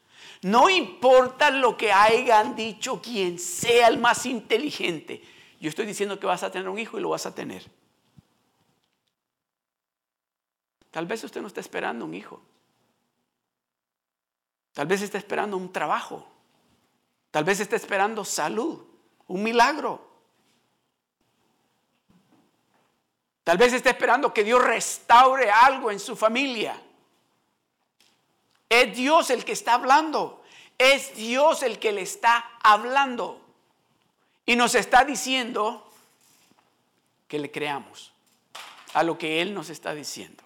no 0.43 0.69
importa 0.69 1.49
lo 1.51 1.77
que 1.77 1.91
hayan 1.91 2.55
dicho 2.55 3.01
quien 3.01 3.39
sea 3.39 3.87
el 3.87 3.97
más 3.97 4.25
inteligente. 4.25 5.23
Yo 5.59 5.69
estoy 5.69 5.85
diciendo 5.85 6.19
que 6.19 6.27
vas 6.27 6.43
a 6.43 6.51
tener 6.51 6.67
un 6.67 6.77
hijo 6.77 6.97
y 6.97 7.01
lo 7.01 7.09
vas 7.09 7.25
a 7.25 7.33
tener. 7.33 7.63
Tal 10.91 11.05
vez 11.05 11.23
usted 11.23 11.41
no 11.41 11.47
está 11.47 11.61
esperando 11.61 12.03
un 12.05 12.13
hijo. 12.13 12.41
Tal 14.73 14.85
vez 14.85 15.01
está 15.01 15.17
esperando 15.17 15.55
un 15.55 15.71
trabajo. 15.71 16.27
Tal 17.31 17.45
vez 17.45 17.61
está 17.61 17.77
esperando 17.77 18.25
salud, 18.25 18.83
un 19.27 19.41
milagro. 19.41 20.13
Tal 23.43 23.57
vez 23.57 23.73
está 23.73 23.91
esperando 23.91 24.33
que 24.33 24.43
Dios 24.43 24.63
restaure 24.63 25.49
algo 25.49 25.89
en 25.89 25.99
su 25.99 26.15
familia. 26.15 26.79
Es 28.73 28.95
Dios 28.95 29.29
el 29.29 29.45
que 29.45 29.51
está 29.51 29.75
hablando. 29.75 30.43
Es 30.79 31.15
Dios 31.15 31.61
el 31.61 31.77
que 31.77 31.91
le 31.91 32.01
está 32.01 32.43
hablando. 32.63 33.39
Y 34.47 34.55
nos 34.55 34.73
está 34.73 35.05
diciendo 35.05 35.87
que 37.27 37.37
le 37.37 37.51
creamos 37.51 38.11
a 38.95 39.03
lo 39.03 39.19
que 39.19 39.43
Él 39.43 39.53
nos 39.53 39.69
está 39.69 39.93
diciendo. 39.93 40.43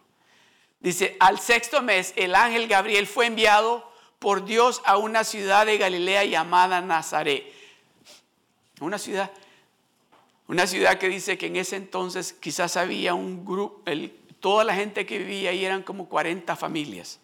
Dice, 0.82 1.16
al 1.22 1.40
sexto 1.40 1.82
mes 1.82 2.12
el 2.18 2.36
ángel 2.36 2.68
Gabriel 2.68 3.08
fue 3.08 3.28
enviado 3.28 3.90
por 4.20 4.44
Dios 4.44 4.82
a 4.84 4.98
una 4.98 5.24
ciudad 5.24 5.66
de 5.66 5.78
Galilea 5.78 6.26
llamada 6.26 6.82
Nazaret. 6.82 7.46
Una 8.82 9.00
ciudad, 9.00 9.32
una 10.50 10.68
ciudad 10.68 10.98
que 10.98 11.08
dice 11.08 11.38
que 11.38 11.46
en 11.46 11.56
ese 11.56 11.78
entonces 11.78 12.34
quizás 12.34 12.76
había 12.76 13.14
un 13.14 13.46
grupo, 13.46 13.82
toda 14.42 14.66
la 14.66 14.76
gente 14.76 15.06
que 15.06 15.18
vivía 15.18 15.52
ahí 15.52 15.64
eran 15.64 15.82
como 15.82 16.10
40 16.10 16.54
familias 16.58 17.22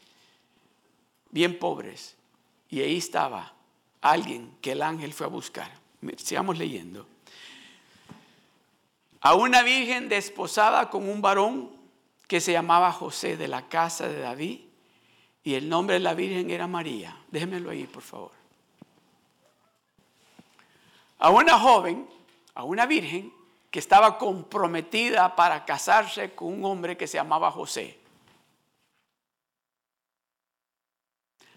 bien 1.33 1.57
pobres. 1.57 2.15
Y 2.69 2.81
ahí 2.81 2.97
estaba 2.97 3.53
alguien 4.01 4.55
que 4.61 4.71
el 4.73 4.81
ángel 4.81 5.13
fue 5.13 5.25
a 5.25 5.29
buscar. 5.29 5.69
Sigamos 6.17 6.57
leyendo. 6.57 7.07
A 9.19 9.33
una 9.33 9.63
virgen 9.63 10.09
desposada 10.09 10.89
con 10.89 11.09
un 11.09 11.21
varón 11.21 11.71
que 12.27 12.39
se 12.39 12.51
llamaba 12.51 12.91
José 12.91 13.35
de 13.35 13.47
la 13.47 13.67
casa 13.67 14.07
de 14.07 14.19
David. 14.19 14.61
Y 15.43 15.55
el 15.55 15.67
nombre 15.67 15.95
de 15.95 16.01
la 16.01 16.13
virgen 16.13 16.51
era 16.51 16.67
María. 16.67 17.17
Déjenmelo 17.29 17.71
ahí, 17.71 17.85
por 17.85 18.03
favor. 18.03 18.31
A 21.19 21.29
una 21.31 21.57
joven, 21.57 22.07
a 22.53 22.63
una 22.63 22.85
virgen 22.85 23.33
que 23.71 23.79
estaba 23.79 24.17
comprometida 24.19 25.35
para 25.35 25.65
casarse 25.65 26.35
con 26.35 26.53
un 26.53 26.65
hombre 26.65 26.95
que 26.95 27.07
se 27.07 27.17
llamaba 27.17 27.49
José. 27.49 28.02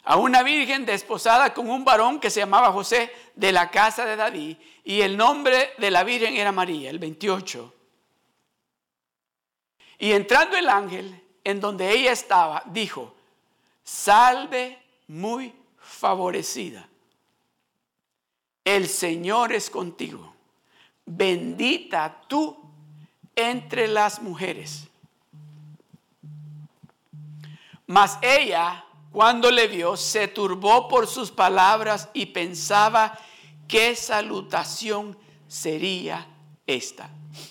A 0.08 0.16
una 0.16 0.44
virgen 0.44 0.86
desposada 0.86 1.52
con 1.52 1.68
un 1.68 1.84
varón 1.84 2.20
que 2.20 2.30
se 2.30 2.38
llamaba 2.38 2.70
José 2.70 3.12
de 3.34 3.50
la 3.50 3.72
casa 3.72 4.06
de 4.06 4.14
David 4.14 4.56
y 4.84 5.00
el 5.00 5.16
nombre 5.16 5.72
de 5.78 5.90
la 5.90 6.04
virgen 6.04 6.36
era 6.36 6.52
María, 6.52 6.90
el 6.90 7.00
28. 7.00 7.74
Y 9.98 10.12
entrando 10.12 10.56
el 10.56 10.68
ángel 10.68 11.20
en 11.42 11.58
donde 11.58 11.90
ella 11.90 12.12
estaba, 12.12 12.62
dijo, 12.66 13.16
salve 13.82 14.78
muy 15.08 15.52
favorecida, 15.76 16.88
el 18.64 18.88
Señor 18.88 19.52
es 19.52 19.68
contigo, 19.68 20.36
bendita 21.04 22.22
tú 22.28 22.56
entre 23.34 23.88
las 23.88 24.22
mujeres. 24.22 24.86
Mas 27.88 28.18
ella 28.22 28.85
cuando 29.16 29.50
le 29.50 29.66
vio, 29.66 29.96
se 29.96 30.28
turbó 30.28 30.88
por 30.88 31.06
sus 31.06 31.30
palabras 31.30 32.10
y 32.12 32.26
pensaba 32.26 33.18
qué 33.66 33.96
salutación 33.96 35.16
sería 35.48 36.26
esta. 36.66 37.08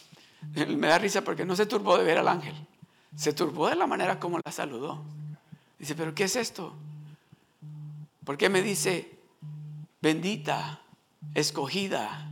Me 0.53 0.85
da 0.85 0.99
risa 0.99 1.23
porque 1.23 1.43
no 1.43 1.55
se 1.55 1.65
turbó 1.65 1.97
de 1.97 2.03
ver 2.03 2.19
al 2.19 2.27
ángel, 2.27 2.53
se 3.15 3.33
turbó 3.33 3.67
de 3.67 3.77
la 3.77 3.87
manera 3.87 4.19
como 4.19 4.39
la 4.45 4.51
saludó. 4.51 5.01
Dice, 5.79 5.95
pero 5.95 6.13
¿qué 6.13 6.25
es 6.25 6.35
esto? 6.35 6.71
¿Por 8.23 8.37
qué 8.37 8.47
me 8.47 8.61
dice 8.61 9.17
bendita, 10.01 10.81
escogida, 11.33 12.29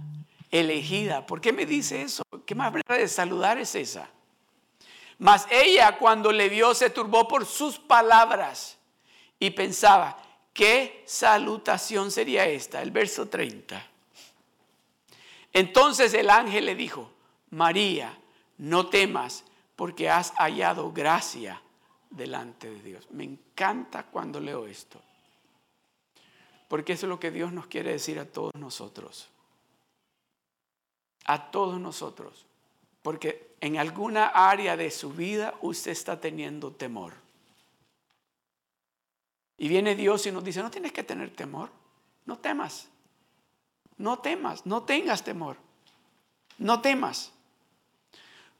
elegida? 0.51 1.25
¿Por 1.25 1.41
qué 1.41 1.51
me 1.51 1.65
dice 1.65 2.03
eso? 2.03 2.21
¿Qué 2.45 2.53
manera 2.53 2.97
de 2.99 3.07
saludar 3.07 3.57
es 3.57 3.73
esa? 3.73 4.07
Mas 5.17 5.47
ella 5.49 5.97
cuando 5.97 6.31
le 6.31 6.49
vio 6.49 6.75
se 6.75 6.91
turbó 6.91 7.27
por 7.27 7.47
sus 7.47 7.79
palabras 7.79 8.77
y 9.43 9.49
pensaba, 9.49 10.17
¿qué 10.53 11.03
salutación 11.05 12.11
sería 12.11 12.45
esta? 12.45 12.81
El 12.81 12.91
verso 12.91 13.27
30. 13.27 13.85
Entonces 15.51 16.13
el 16.13 16.29
ángel 16.29 16.65
le 16.65 16.75
dijo, 16.75 17.11
María, 17.49 18.17
no 18.59 18.87
temas 18.87 19.43
porque 19.75 20.09
has 20.09 20.31
hallado 20.37 20.93
gracia 20.93 21.61
delante 22.09 22.69
de 22.69 22.81
Dios. 22.81 23.05
Me 23.11 23.25
encanta 23.25 24.05
cuando 24.05 24.39
leo 24.39 24.65
esto. 24.65 25.01
Porque 26.69 26.93
eso 26.93 27.05
es 27.05 27.09
lo 27.09 27.19
que 27.19 27.29
Dios 27.29 27.51
nos 27.51 27.67
quiere 27.67 27.91
decir 27.91 28.19
a 28.19 28.25
todos 28.25 28.53
nosotros. 28.55 29.27
A 31.25 31.51
todos 31.51 31.81
nosotros. 31.81 32.45
Porque 33.01 33.55
en 33.59 33.77
alguna 33.77 34.27
área 34.27 34.77
de 34.77 34.89
su 34.89 35.11
vida 35.11 35.53
usted 35.59 35.91
está 35.91 36.21
teniendo 36.21 36.71
temor. 36.71 37.22
Y 39.57 39.67
viene 39.67 39.95
Dios 39.95 40.25
y 40.25 40.31
nos 40.31 40.43
dice, 40.43 40.61
no 40.61 40.71
tienes 40.71 40.91
que 40.91 41.03
tener 41.03 41.31
temor, 41.31 41.69
no 42.25 42.37
temas, 42.37 42.89
no 43.97 44.19
temas, 44.19 44.65
no 44.65 44.83
tengas 44.83 45.23
temor, 45.23 45.57
no 46.57 46.81
temas, 46.81 47.31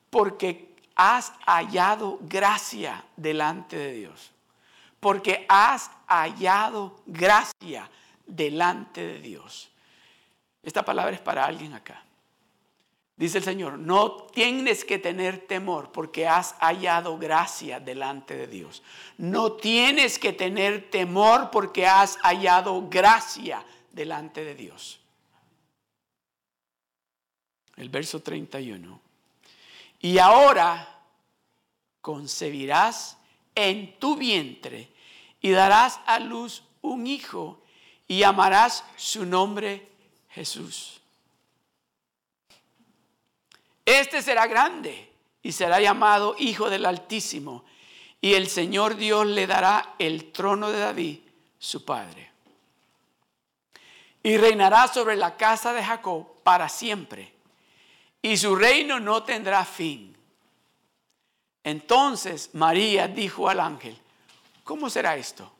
porque 0.09 0.75
has 0.95 1.33
hallado 1.45 2.19
gracia 2.21 3.03
delante 3.17 3.77
de 3.77 3.93
Dios, 3.93 4.31
porque 4.99 5.45
has 5.49 5.89
hallado 6.07 7.01
gracia 7.05 7.89
delante 8.25 9.01
de 9.05 9.19
Dios. 9.19 9.71
Esta 10.61 10.85
palabra 10.85 11.13
es 11.13 11.21
para 11.21 11.45
alguien 11.45 11.73
acá. 11.73 12.03
Dice 13.23 13.37
el 13.37 13.45
Señor, 13.45 13.79
no 13.79 14.25
tienes 14.33 14.83
que 14.83 14.99
tener 14.99 15.47
temor 15.47 15.93
porque 15.93 16.27
has 16.27 16.55
hallado 16.59 17.17
gracia 17.17 17.79
delante 17.79 18.35
de 18.35 18.47
Dios. 18.47 18.83
No 19.17 19.53
tienes 19.53 20.19
que 20.19 20.33
tener 20.33 20.91
temor 20.91 21.49
porque 21.49 21.87
has 21.87 22.17
hallado 22.17 22.89
gracia 22.89 23.65
delante 23.93 24.43
de 24.43 24.55
Dios. 24.55 24.99
El 27.77 27.87
verso 27.87 28.21
31. 28.21 28.99
Y 30.01 30.17
ahora 30.17 30.99
concebirás 32.01 33.17
en 33.55 33.97
tu 33.99 34.17
vientre 34.17 34.89
y 35.39 35.51
darás 35.51 36.01
a 36.05 36.19
luz 36.19 36.63
un 36.81 37.07
hijo 37.07 37.63
y 38.05 38.19
llamarás 38.19 38.83
su 38.97 39.25
nombre 39.25 39.87
Jesús. 40.31 40.99
Este 43.85 44.21
será 44.21 44.47
grande 44.47 45.11
y 45.41 45.51
será 45.51 45.79
llamado 45.81 46.35
Hijo 46.39 46.69
del 46.69 46.85
Altísimo. 46.85 47.65
Y 48.21 48.35
el 48.35 48.47
Señor 48.47 48.95
Dios 48.95 49.27
le 49.27 49.45
dará 49.47 49.95
el 49.99 50.31
trono 50.31 50.71
de 50.71 50.79
David, 50.79 51.19
su 51.59 51.83
padre. 51.83 52.31
Y 54.23 54.37
reinará 54.37 54.87
sobre 54.87 55.17
la 55.17 55.35
casa 55.35 55.73
de 55.73 55.83
Jacob 55.83 56.41
para 56.43 56.69
siempre. 56.69 57.33
Y 58.21 58.37
su 58.37 58.55
reino 58.55 59.01
no 59.01 59.23
tendrá 59.23 59.65
fin. 59.65 60.15
Entonces 61.65 62.49
María 62.53 63.09
dijo 63.09 63.49
al 63.49 63.59
ángel, 63.59 63.97
¿cómo 64.63 64.89
será 64.89 65.17
esto? 65.17 65.51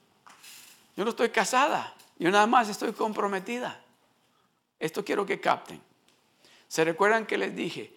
Yo 0.96 1.04
no 1.04 1.10
estoy 1.10 1.28
casada, 1.28 1.94
yo 2.18 2.30
nada 2.30 2.46
más 2.46 2.68
estoy 2.68 2.92
comprometida. 2.92 3.82
Esto 4.78 5.04
quiero 5.04 5.26
que 5.26 5.40
capten. 5.40 5.80
¿Se 6.68 6.84
recuerdan 6.84 7.26
que 7.26 7.38
les 7.38 7.54
dije? 7.54 7.94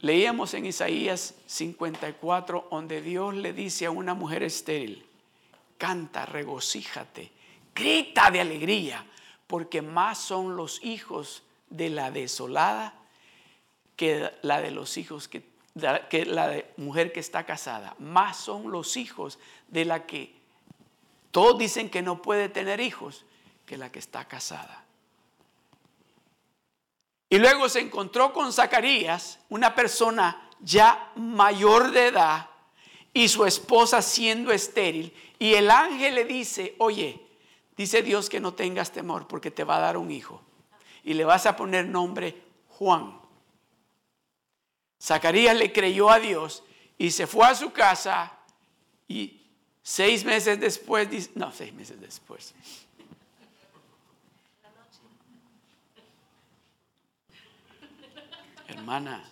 Leíamos 0.00 0.52
en 0.54 0.66
Isaías 0.66 1.34
54, 1.46 2.68
donde 2.70 3.00
Dios 3.00 3.34
le 3.34 3.52
dice 3.52 3.86
a 3.86 3.90
una 3.90 4.14
mujer 4.14 4.42
estéril, 4.42 5.06
canta, 5.78 6.26
regocíjate, 6.26 7.30
grita 7.74 8.30
de 8.30 8.40
alegría, 8.40 9.06
porque 9.46 9.82
más 9.82 10.18
son 10.18 10.56
los 10.56 10.84
hijos 10.84 11.42
de 11.70 11.90
la 11.90 12.10
desolada 12.10 12.94
que 13.96 14.30
la 14.42 14.60
de 14.60 14.70
los 14.70 14.96
hijos 14.98 15.28
que, 15.28 15.42
la 15.74 16.48
de 16.48 16.70
mujer 16.76 17.12
que 17.12 17.20
está 17.20 17.44
casada. 17.44 17.94
Más 17.98 18.36
son 18.36 18.70
los 18.70 18.96
hijos 18.96 19.38
de 19.68 19.84
la 19.84 20.06
que 20.06 20.34
todos 21.30 21.58
dicen 21.58 21.90
que 21.90 22.02
no 22.02 22.22
puede 22.22 22.48
tener 22.48 22.80
hijos 22.80 23.24
que 23.64 23.76
la 23.76 23.90
que 23.90 23.98
está 23.98 24.26
casada. 24.26 24.85
Y 27.28 27.38
luego 27.38 27.68
se 27.68 27.80
encontró 27.80 28.32
con 28.32 28.52
Zacarías, 28.52 29.40
una 29.48 29.74
persona 29.74 30.48
ya 30.60 31.12
mayor 31.16 31.90
de 31.90 32.08
edad, 32.08 32.48
y 33.12 33.28
su 33.28 33.44
esposa 33.44 34.02
siendo 34.02 34.52
estéril. 34.52 35.12
Y 35.38 35.54
el 35.54 35.70
ángel 35.70 36.14
le 36.14 36.24
dice, 36.24 36.74
oye, 36.78 37.20
dice 37.76 38.02
Dios 38.02 38.28
que 38.28 38.40
no 38.40 38.54
tengas 38.54 38.92
temor 38.92 39.26
porque 39.26 39.50
te 39.50 39.64
va 39.64 39.76
a 39.76 39.80
dar 39.80 39.96
un 39.96 40.10
hijo. 40.10 40.42
Y 41.02 41.14
le 41.14 41.24
vas 41.24 41.46
a 41.46 41.56
poner 41.56 41.86
nombre 41.86 42.42
Juan. 42.68 43.18
Zacarías 45.02 45.56
le 45.56 45.72
creyó 45.72 46.10
a 46.10 46.18
Dios 46.18 46.62
y 46.98 47.10
se 47.10 47.26
fue 47.26 47.46
a 47.46 47.54
su 47.54 47.72
casa 47.72 48.32
y 49.08 49.40
seis 49.82 50.24
meses 50.24 50.58
después, 50.58 51.30
no, 51.36 51.52
seis 51.52 51.72
meses 51.72 52.00
después. 52.00 52.54
Hermana, 58.68 59.22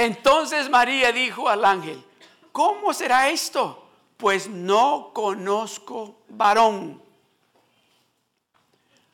Entonces 0.00 0.70
María 0.70 1.12
dijo 1.12 1.46
al 1.46 1.62
ángel, 1.62 2.02
¿cómo 2.52 2.94
será 2.94 3.28
esto? 3.28 3.86
Pues 4.16 4.48
no 4.48 5.10
conozco 5.12 6.22
varón. 6.28 7.02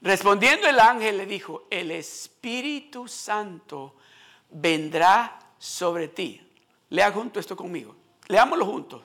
Respondiendo 0.01 0.69
el 0.69 0.79
ángel 0.79 1.17
le 1.17 1.27
dijo, 1.27 1.65
el 1.71 1.91
Espíritu 1.91 3.09
Santo 3.09 3.97
vendrá 4.51 5.41
sobre 5.59 6.07
ti. 6.07 6.41
Lea 6.91 7.11
junto 7.11 7.41
esto 7.41 7.57
conmigo. 7.57 7.97
Leámoslo 8.29 8.65
juntos. 8.65 9.03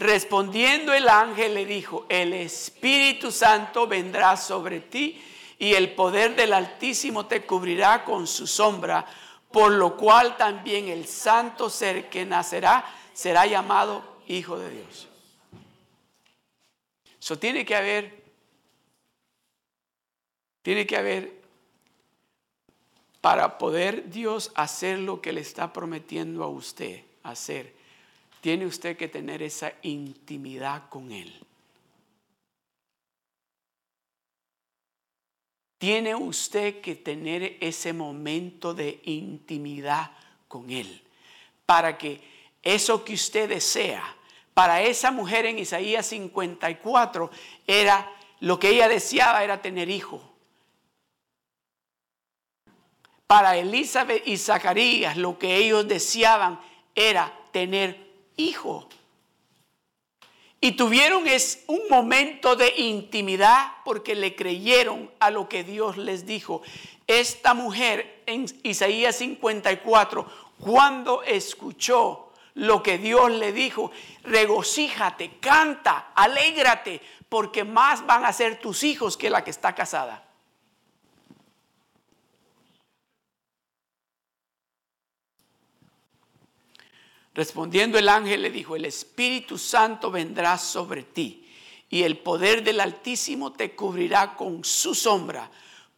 Respondiendo 0.00 0.94
el 0.94 1.10
ángel 1.10 1.52
le 1.52 1.66
dijo, 1.66 2.06
el 2.08 2.32
Espíritu 2.32 3.30
Santo 3.30 3.86
vendrá 3.86 4.34
sobre 4.38 4.80
ti 4.80 5.22
y 5.58 5.74
el 5.74 5.92
poder 5.92 6.34
del 6.34 6.54
Altísimo 6.54 7.26
te 7.26 7.44
cubrirá 7.44 8.02
con 8.02 8.26
su 8.26 8.46
sombra 8.46 9.06
por 9.52 9.72
lo 9.72 9.98
cual 9.98 10.38
también 10.38 10.88
el 10.88 11.06
santo 11.06 11.68
ser 11.68 12.08
que 12.08 12.24
nacerá 12.24 12.84
será 13.12 13.44
llamado 13.44 14.02
Hijo 14.26 14.58
de 14.58 14.70
Dios. 14.70 15.08
Eso 17.20 17.38
tiene 17.38 17.66
que 17.66 17.76
haber, 17.76 18.24
tiene 20.62 20.86
que 20.86 20.96
haber, 20.96 21.42
para 23.20 23.58
poder 23.58 24.08
Dios 24.08 24.50
hacer 24.54 24.98
lo 24.98 25.20
que 25.20 25.32
le 25.32 25.42
está 25.42 25.74
prometiendo 25.74 26.42
a 26.42 26.48
usted 26.48 27.04
hacer, 27.22 27.74
tiene 28.40 28.66
usted 28.66 28.96
que 28.96 29.08
tener 29.08 29.42
esa 29.42 29.72
intimidad 29.82 30.88
con 30.88 31.12
Él. 31.12 31.32
tiene 35.80 36.14
usted 36.14 36.82
que 36.82 36.94
tener 36.94 37.56
ese 37.58 37.94
momento 37.94 38.74
de 38.74 39.00
intimidad 39.04 40.10
con 40.46 40.68
Él. 40.68 41.02
Para 41.64 41.96
que 41.96 42.20
eso 42.62 43.02
que 43.02 43.14
usted 43.14 43.48
desea, 43.48 44.14
para 44.52 44.82
esa 44.82 45.10
mujer 45.10 45.46
en 45.46 45.58
Isaías 45.58 46.04
54, 46.04 47.30
era 47.66 48.12
lo 48.40 48.60
que 48.60 48.68
ella 48.68 48.90
deseaba 48.90 49.42
era 49.42 49.62
tener 49.62 49.88
hijo. 49.88 50.22
Para 53.26 53.56
Elizabeth 53.56 54.28
y 54.28 54.36
Zacarías 54.36 55.16
lo 55.16 55.38
que 55.38 55.56
ellos 55.56 55.88
deseaban 55.88 56.60
era 56.94 57.32
tener 57.52 58.09
hijo. 58.48 58.88
Y 60.60 60.72
tuvieron 60.72 61.26
es 61.26 61.64
un 61.68 61.80
momento 61.88 62.54
de 62.54 62.74
intimidad 62.76 63.72
porque 63.84 64.14
le 64.14 64.36
creyeron 64.36 65.10
a 65.18 65.30
lo 65.30 65.48
que 65.48 65.64
Dios 65.64 65.96
les 65.96 66.26
dijo. 66.26 66.60
Esta 67.06 67.54
mujer 67.54 68.22
en 68.26 68.46
Isaías 68.62 69.16
54, 69.16 70.26
cuando 70.60 71.22
escuchó 71.22 72.30
lo 72.54 72.82
que 72.82 72.98
Dios 72.98 73.30
le 73.30 73.52
dijo, 73.52 73.90
regocíjate, 74.24 75.38
canta, 75.40 76.12
alégrate, 76.14 77.00
porque 77.28 77.64
más 77.64 78.04
van 78.04 78.26
a 78.26 78.32
ser 78.32 78.60
tus 78.60 78.82
hijos 78.82 79.16
que 79.16 79.30
la 79.30 79.42
que 79.42 79.50
está 79.50 79.74
casada. 79.74 80.29
Respondiendo 87.40 87.96
el 87.96 88.10
ángel 88.10 88.42
le 88.42 88.50
dijo, 88.50 88.76
el 88.76 88.84
Espíritu 88.84 89.56
Santo 89.56 90.10
vendrá 90.10 90.58
sobre 90.58 91.04
ti 91.04 91.48
y 91.88 92.02
el 92.02 92.18
poder 92.18 92.62
del 92.62 92.80
Altísimo 92.80 93.54
te 93.54 93.74
cubrirá 93.74 94.36
con 94.36 94.62
su 94.62 94.94
sombra, 94.94 95.50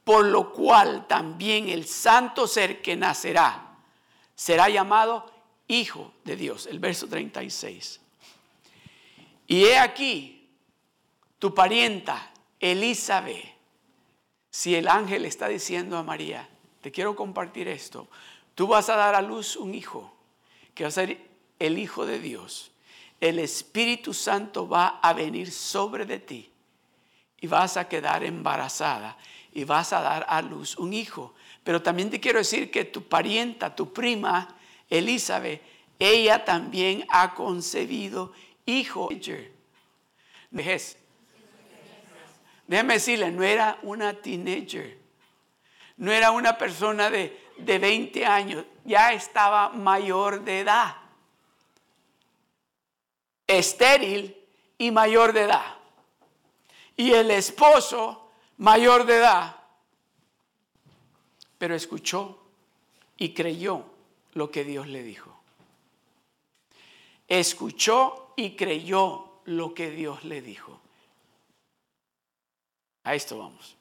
por 0.05 0.25
lo 0.25 0.53
cual 0.53 1.09
también 1.09 1.69
el 1.69 1.85
santo 1.85 2.47
ser 2.47 2.81
que 2.81 2.95
nacerá 2.95 3.77
será 4.37 4.69
llamado 4.69 5.29
Hijo 5.67 6.13
de 6.23 6.37
Dios. 6.37 6.67
El 6.67 6.79
verso 6.79 7.09
36. 7.09 8.01
Y 9.49 9.65
he 9.65 9.79
aquí 9.79 10.49
tu 11.41 11.53
parienta 11.53 12.31
Elizabeth. 12.61 13.53
Si 14.49 14.77
el 14.77 14.87
ángel 14.87 15.25
está 15.25 15.49
diciendo 15.49 15.99
a 15.99 16.05
María, 16.05 16.49
te 16.81 16.93
quiero 16.93 17.17
compartir 17.17 17.67
esto, 17.67 18.07
tú 18.55 18.69
vas 18.69 18.89
a 18.91 18.95
dar 18.95 19.17
a 19.17 19.23
luz 19.23 19.57
un 19.57 19.75
hijo 19.75 20.15
que 20.73 20.85
va 20.85 20.89
a 20.89 20.93
ser 20.93 21.32
el 21.63 21.79
Hijo 21.79 22.05
de 22.05 22.19
Dios, 22.19 22.73
el 23.21 23.39
Espíritu 23.39 24.13
Santo 24.13 24.69
va 24.69 24.99
a 25.01 25.13
venir 25.13 25.53
sobre 25.53 26.05
de 26.05 26.19
ti 26.19 26.51
y 27.41 27.47
vas 27.47 27.77
a 27.77 27.89
quedar 27.89 28.25
embarazada 28.25 29.17
y 29.53 29.63
vas 29.63 29.93
a 29.93 30.01
dar 30.01 30.27
a 30.29 30.43
luz 30.43 30.77
un 30.77 30.93
hijo. 30.93 31.35
Pero 31.63 31.81
también 31.81 32.11
te 32.11 32.19
quiero 32.19 32.41
decir 32.41 32.71
que 32.71 32.85
tu 32.85 33.05
parienta, 33.05 33.77
tu 33.77 33.93
prima, 33.93 34.57
Elizabeth, 34.91 35.63
ella 36.01 36.45
también 36.45 37.05
ha 37.11 37.33
concebido 37.33 38.33
hijo. 38.67 39.09
Vejez. 40.51 40.99
Déjame 42.67 42.95
decirle, 42.95 43.31
no 43.31 43.45
era 43.45 43.79
una 43.83 44.15
teenager, 44.15 44.99
no 45.97 46.11
era 46.11 46.33
una 46.33 46.59
persona 46.59 47.09
de, 47.09 47.39
de 47.59 47.79
20 47.79 48.27
años, 48.27 48.65
ya 48.85 49.13
estaba 49.13 49.69
mayor 49.69 50.43
de 50.43 50.61
edad, 50.61 51.02
estéril 53.47 54.37
y 54.79 54.91
mayor 54.91 55.33
de 55.33 55.43
edad. 55.43 55.77
Y 56.97 57.13
el 57.13 57.31
esposo 57.31 58.31
mayor 58.59 59.07
de 59.07 59.17
edad, 59.17 59.57
pero 61.59 61.75
escuchó 61.75 62.39
y 63.17 63.33
creyó 63.35 63.85
lo 64.35 64.51
que 64.51 64.65
Dios 64.65 64.87
le 64.89 65.03
dijo. 65.03 65.33
Escuchó 67.29 68.35
y 68.37 68.57
creyó 68.57 69.41
lo 69.45 69.75
que 69.75 69.91
Dios 69.91 70.25
le 70.25 70.43
dijo. 70.43 70.81
A 73.05 73.15
esto 73.15 73.39
vamos. 73.39 73.77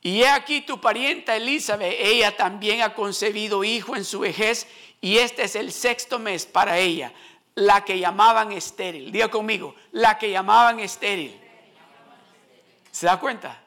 Y 0.00 0.22
he 0.22 0.28
aquí 0.28 0.60
tu 0.60 0.80
parienta 0.80 1.36
Elizabeth, 1.36 1.94
ella 1.98 2.36
también 2.36 2.82
ha 2.82 2.94
concebido 2.94 3.64
hijo 3.64 3.96
en 3.96 4.04
su 4.04 4.20
vejez 4.20 4.66
y 5.00 5.18
este 5.18 5.42
es 5.42 5.56
el 5.56 5.72
sexto 5.72 6.18
mes 6.18 6.46
para 6.46 6.78
ella, 6.78 7.12
la 7.58 7.84
que 7.84 7.98
llamaban 7.98 8.52
estéril. 8.52 9.10
Diga 9.10 9.28
conmigo, 9.28 9.74
la 9.92 10.16
que 10.18 10.30
llamaban 10.30 10.78
estéril. 10.80 11.38
¿Se 12.90 13.06
da 13.06 13.18
cuenta? 13.18 13.60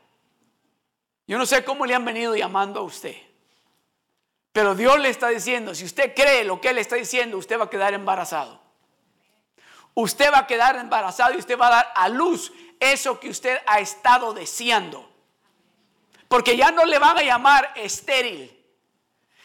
Yo 1.27 1.37
no 1.37 1.45
sé 1.45 1.63
cómo 1.63 1.85
le 1.85 1.93
han 1.93 2.05
venido 2.05 2.35
llamando 2.35 2.79
a 2.79 2.83
usted. 2.83 3.15
Pero 4.51 4.75
Dios 4.75 4.99
le 4.99 5.09
está 5.09 5.29
diciendo, 5.29 5.75
si 5.75 5.85
usted 5.85 6.13
cree 6.13 6.43
lo 6.43 6.59
que 6.59 6.69
Él 6.69 6.77
está 6.77 6.95
diciendo, 6.95 7.37
usted 7.37 7.59
va 7.59 7.65
a 7.65 7.69
quedar 7.69 7.93
embarazado. 7.93 8.61
Usted 9.93 10.31
va 10.31 10.39
a 10.39 10.47
quedar 10.47 10.77
embarazado 10.77 11.33
y 11.33 11.37
usted 11.37 11.57
va 11.57 11.67
a 11.67 11.71
dar 11.71 11.93
a 11.95 12.09
luz 12.09 12.51
eso 12.79 13.19
que 13.19 13.29
usted 13.29 13.59
ha 13.65 13.79
estado 13.79 14.33
deseando. 14.33 15.09
Porque 16.27 16.55
ya 16.55 16.71
no 16.71 16.85
le 16.85 16.97
van 16.97 17.17
a 17.17 17.23
llamar 17.23 17.73
estéril. 17.75 18.60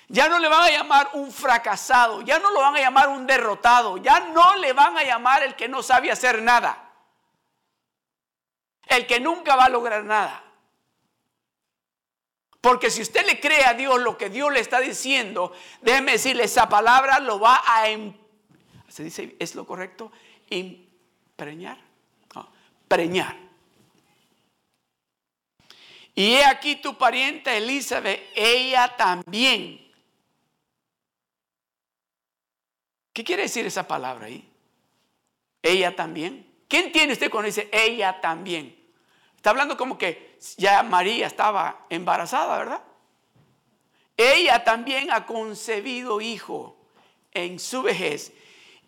Ya 0.08 0.28
no 0.28 0.38
le 0.38 0.48
van 0.48 0.62
a 0.62 0.70
llamar 0.70 1.10
un 1.14 1.32
fracasado. 1.32 2.22
Ya 2.22 2.38
no 2.38 2.50
lo 2.52 2.60
van 2.60 2.76
a 2.76 2.80
llamar 2.80 3.08
un 3.08 3.26
derrotado. 3.26 3.96
Ya 3.96 4.20
no 4.20 4.56
le 4.56 4.72
van 4.72 4.96
a 4.96 5.02
llamar 5.02 5.42
el 5.42 5.56
que 5.56 5.68
no 5.68 5.82
sabe 5.82 6.10
hacer 6.10 6.42
nada. 6.42 6.92
El 8.86 9.06
que 9.06 9.18
nunca 9.18 9.56
va 9.56 9.64
a 9.64 9.68
lograr 9.68 10.04
nada. 10.04 10.44
Porque 12.60 12.90
si 12.90 13.02
usted 13.02 13.26
le 13.26 13.40
cree 13.40 13.64
a 13.64 13.74
Dios 13.74 14.00
lo 14.00 14.16
que 14.16 14.30
Dios 14.30 14.52
le 14.52 14.60
está 14.60 14.80
diciendo, 14.80 15.52
déjeme 15.82 16.12
decirle, 16.12 16.44
esa 16.44 16.68
palabra 16.68 17.18
lo 17.18 17.38
va 17.38 17.62
a... 17.64 17.88
Em, 17.88 18.12
¿Se 18.88 19.02
dice, 19.02 19.36
es 19.38 19.54
lo 19.54 19.66
correcto? 19.66 20.10
Impreñar. 20.50 21.78
preñar. 22.88 23.36
Y 26.14 26.34
he 26.34 26.44
aquí 26.44 26.76
tu 26.76 26.96
pariente 26.96 27.56
Elizabeth, 27.56 28.30
ella 28.34 28.96
también. 28.96 29.85
¿Qué 33.16 33.24
quiere 33.24 33.44
decir 33.44 33.64
esa 33.64 33.88
palabra 33.88 34.26
ahí? 34.26 34.46
Ella 35.62 35.96
también. 35.96 36.46
¿Qué 36.68 36.80
entiende 36.80 37.14
usted 37.14 37.30
cuando 37.30 37.46
dice 37.46 37.66
ella 37.72 38.20
también? 38.20 38.76
Está 39.34 39.48
hablando 39.48 39.78
como 39.78 39.96
que 39.96 40.36
ya 40.58 40.82
María 40.82 41.26
estaba 41.26 41.86
embarazada, 41.88 42.58
¿verdad? 42.58 42.82
Ella 44.18 44.62
también 44.64 45.10
ha 45.10 45.24
concebido 45.24 46.20
hijo 46.20 46.76
en 47.32 47.58
su 47.58 47.80
vejez 47.80 48.34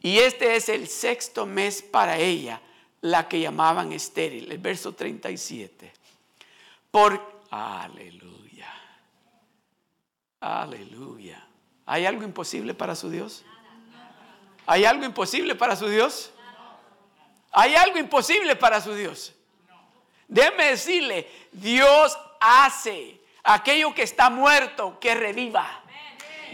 y 0.03 0.19
este 0.19 0.57
es 0.57 0.69
el 0.69 0.89
sexto 0.89 1.47
mes 1.47 1.81
para 1.81 2.19
ella, 2.19 2.61
la 3.01 3.29
que 3.29 3.41
llamaban 3.41 3.95
estéril, 3.95 4.53
el 4.53 4.59
verso 4.59 4.93
37. 4.93 5.91
Por, 6.91 7.41
aleluya, 7.49 8.75
aleluya. 10.39 11.49
¿Hay 11.87 12.05
algo 12.05 12.25
imposible 12.25 12.75
para 12.75 12.95
su 12.95 13.09
Dios? 13.09 13.47
¿Hay 14.71 14.85
algo 14.85 15.07
imposible 15.07 15.55
para 15.55 15.75
su 15.77 15.89
Dios? 15.89 16.31
¿Hay 17.53 17.75
algo 17.75 17.97
imposible 17.97 18.55
para 18.55 18.83
su 18.83 18.95
Dios? 18.95 19.33
Déjeme 20.29 20.67
decirle, 20.67 21.27
Dios 21.53 22.19
hace 22.39 23.19
aquello 23.43 23.95
que 23.95 24.03
está 24.03 24.29
muerto 24.29 24.99
que 25.01 25.15
reviva. 25.15 25.81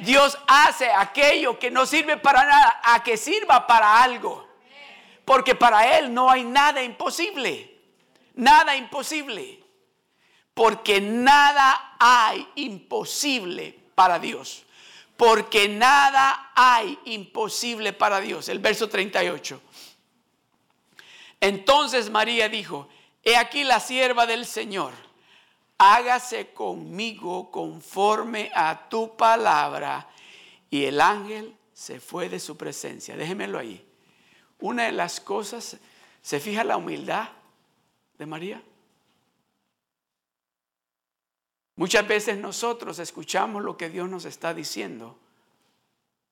Dios 0.03 0.39
hace 0.47 0.93
aquello 0.93 1.59
que 1.59 1.73
no 1.73 1.87
sirve 1.87 2.17
para 2.17 2.45
nada 2.45 2.81
a 2.85 3.03
que 3.03 3.17
sirva 3.17 3.67
para 3.67 4.05
algo. 4.05 4.47
Porque 5.25 5.57
para 5.57 5.99
Él 5.99 6.15
no 6.15 6.31
hay 6.31 6.45
nada 6.45 6.85
imposible. 6.85 7.81
Nada 8.35 8.77
imposible. 8.77 9.59
Porque 10.55 11.01
nada 11.01 11.97
hay 11.99 12.47
imposible 12.55 13.77
para 13.97 14.21
Dios. 14.21 14.65
Porque 15.17 15.69
nada 15.69 16.53
hay 16.55 16.99
imposible 17.05 17.93
para 17.93 18.21
Dios. 18.21 18.49
El 18.49 18.59
verso 18.59 18.89
38. 18.89 19.61
Entonces 21.41 22.11
María 22.11 22.49
dijo, 22.49 22.89
he 23.23 23.37
aquí 23.37 23.65
la 23.65 23.81
sierva 23.81 24.27
del 24.27 24.47
Señor 24.47 24.93
hágase 25.79 26.53
conmigo 26.53 27.51
conforme 27.51 28.51
a 28.55 28.89
tu 28.89 29.17
palabra. 29.17 30.09
Y 30.71 30.85
el 30.85 31.01
ángel 31.01 31.57
se 31.73 32.01
fue 32.01 32.29
de 32.29 32.41
su 32.41 32.57
presencia. 32.57 33.17
Déjemelo 33.17 33.59
ahí. 33.59 33.87
Una 34.61 34.85
de 34.85 34.93
las 34.93 35.21
cosas, 35.21 35.77
¿se 36.23 36.41
fija 36.41 36.65
la 36.65 36.77
humildad 36.77 37.29
de 38.19 38.27
María? 38.27 38.63
Muchas 41.77 42.07
veces 42.07 42.39
nosotros 42.39 42.99
escuchamos 42.99 43.63
lo 43.63 43.77
que 43.77 43.91
Dios 43.91 44.09
nos 44.09 44.25
está 44.25 44.55
diciendo, 44.55 45.19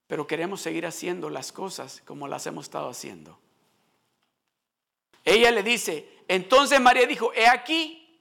pero 0.07 0.27
queremos 0.27 0.61
seguir 0.61 0.87
haciendo 0.87 1.31
las 1.31 1.51
cosas 1.53 2.03
como 2.07 2.29
las 2.29 2.47
hemos 2.47 2.67
estado 2.67 2.89
haciendo. 2.89 3.39
Ella 5.25 5.51
le 5.51 5.63
dice, 5.63 6.09
entonces 6.29 6.81
María 6.81 7.07
dijo, 7.07 7.33
he 7.35 7.49
aquí 7.49 8.19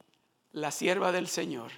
la 0.53 0.71
sierva 0.71 1.11
del 1.11 1.27
Señor. 1.27 1.71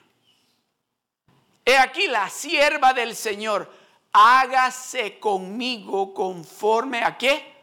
He 1.65 1.77
aquí 1.77 2.07
la 2.07 2.29
sierva 2.29 2.93
del 2.93 3.15
Señor. 3.15 3.71
Hágase 4.11 5.19
conmigo 5.19 6.13
conforme 6.13 7.03
a 7.03 7.17
qué? 7.17 7.53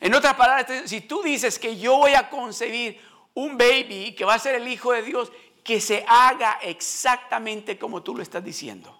En 0.00 0.14
otras 0.14 0.34
palabras, 0.34 0.88
si 0.88 1.02
tú 1.02 1.22
dices 1.22 1.58
que 1.58 1.76
yo 1.76 1.98
voy 1.98 2.14
a 2.14 2.30
concebir 2.30 3.00
un 3.34 3.58
baby 3.58 4.14
que 4.16 4.24
va 4.24 4.34
a 4.34 4.38
ser 4.38 4.54
el 4.54 4.66
Hijo 4.66 4.92
de 4.92 5.02
Dios, 5.02 5.30
que 5.62 5.80
se 5.80 6.04
haga 6.08 6.58
exactamente 6.62 7.78
como 7.78 8.02
tú 8.02 8.16
lo 8.16 8.22
estás 8.22 8.44
diciendo. 8.44 8.98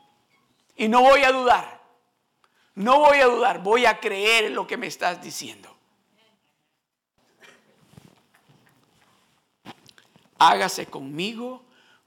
Y 0.76 0.88
no 0.88 1.02
voy 1.02 1.22
a 1.24 1.32
dudar. 1.32 1.80
No 2.74 3.00
voy 3.00 3.18
a 3.18 3.26
dudar, 3.26 3.62
voy 3.62 3.86
a 3.86 3.98
creer 3.98 4.46
en 4.46 4.54
lo 4.54 4.66
que 4.66 4.76
me 4.76 4.86
estás 4.86 5.22
diciendo. 5.22 5.70
hágase 10.40 10.86
conmigo 10.86 11.62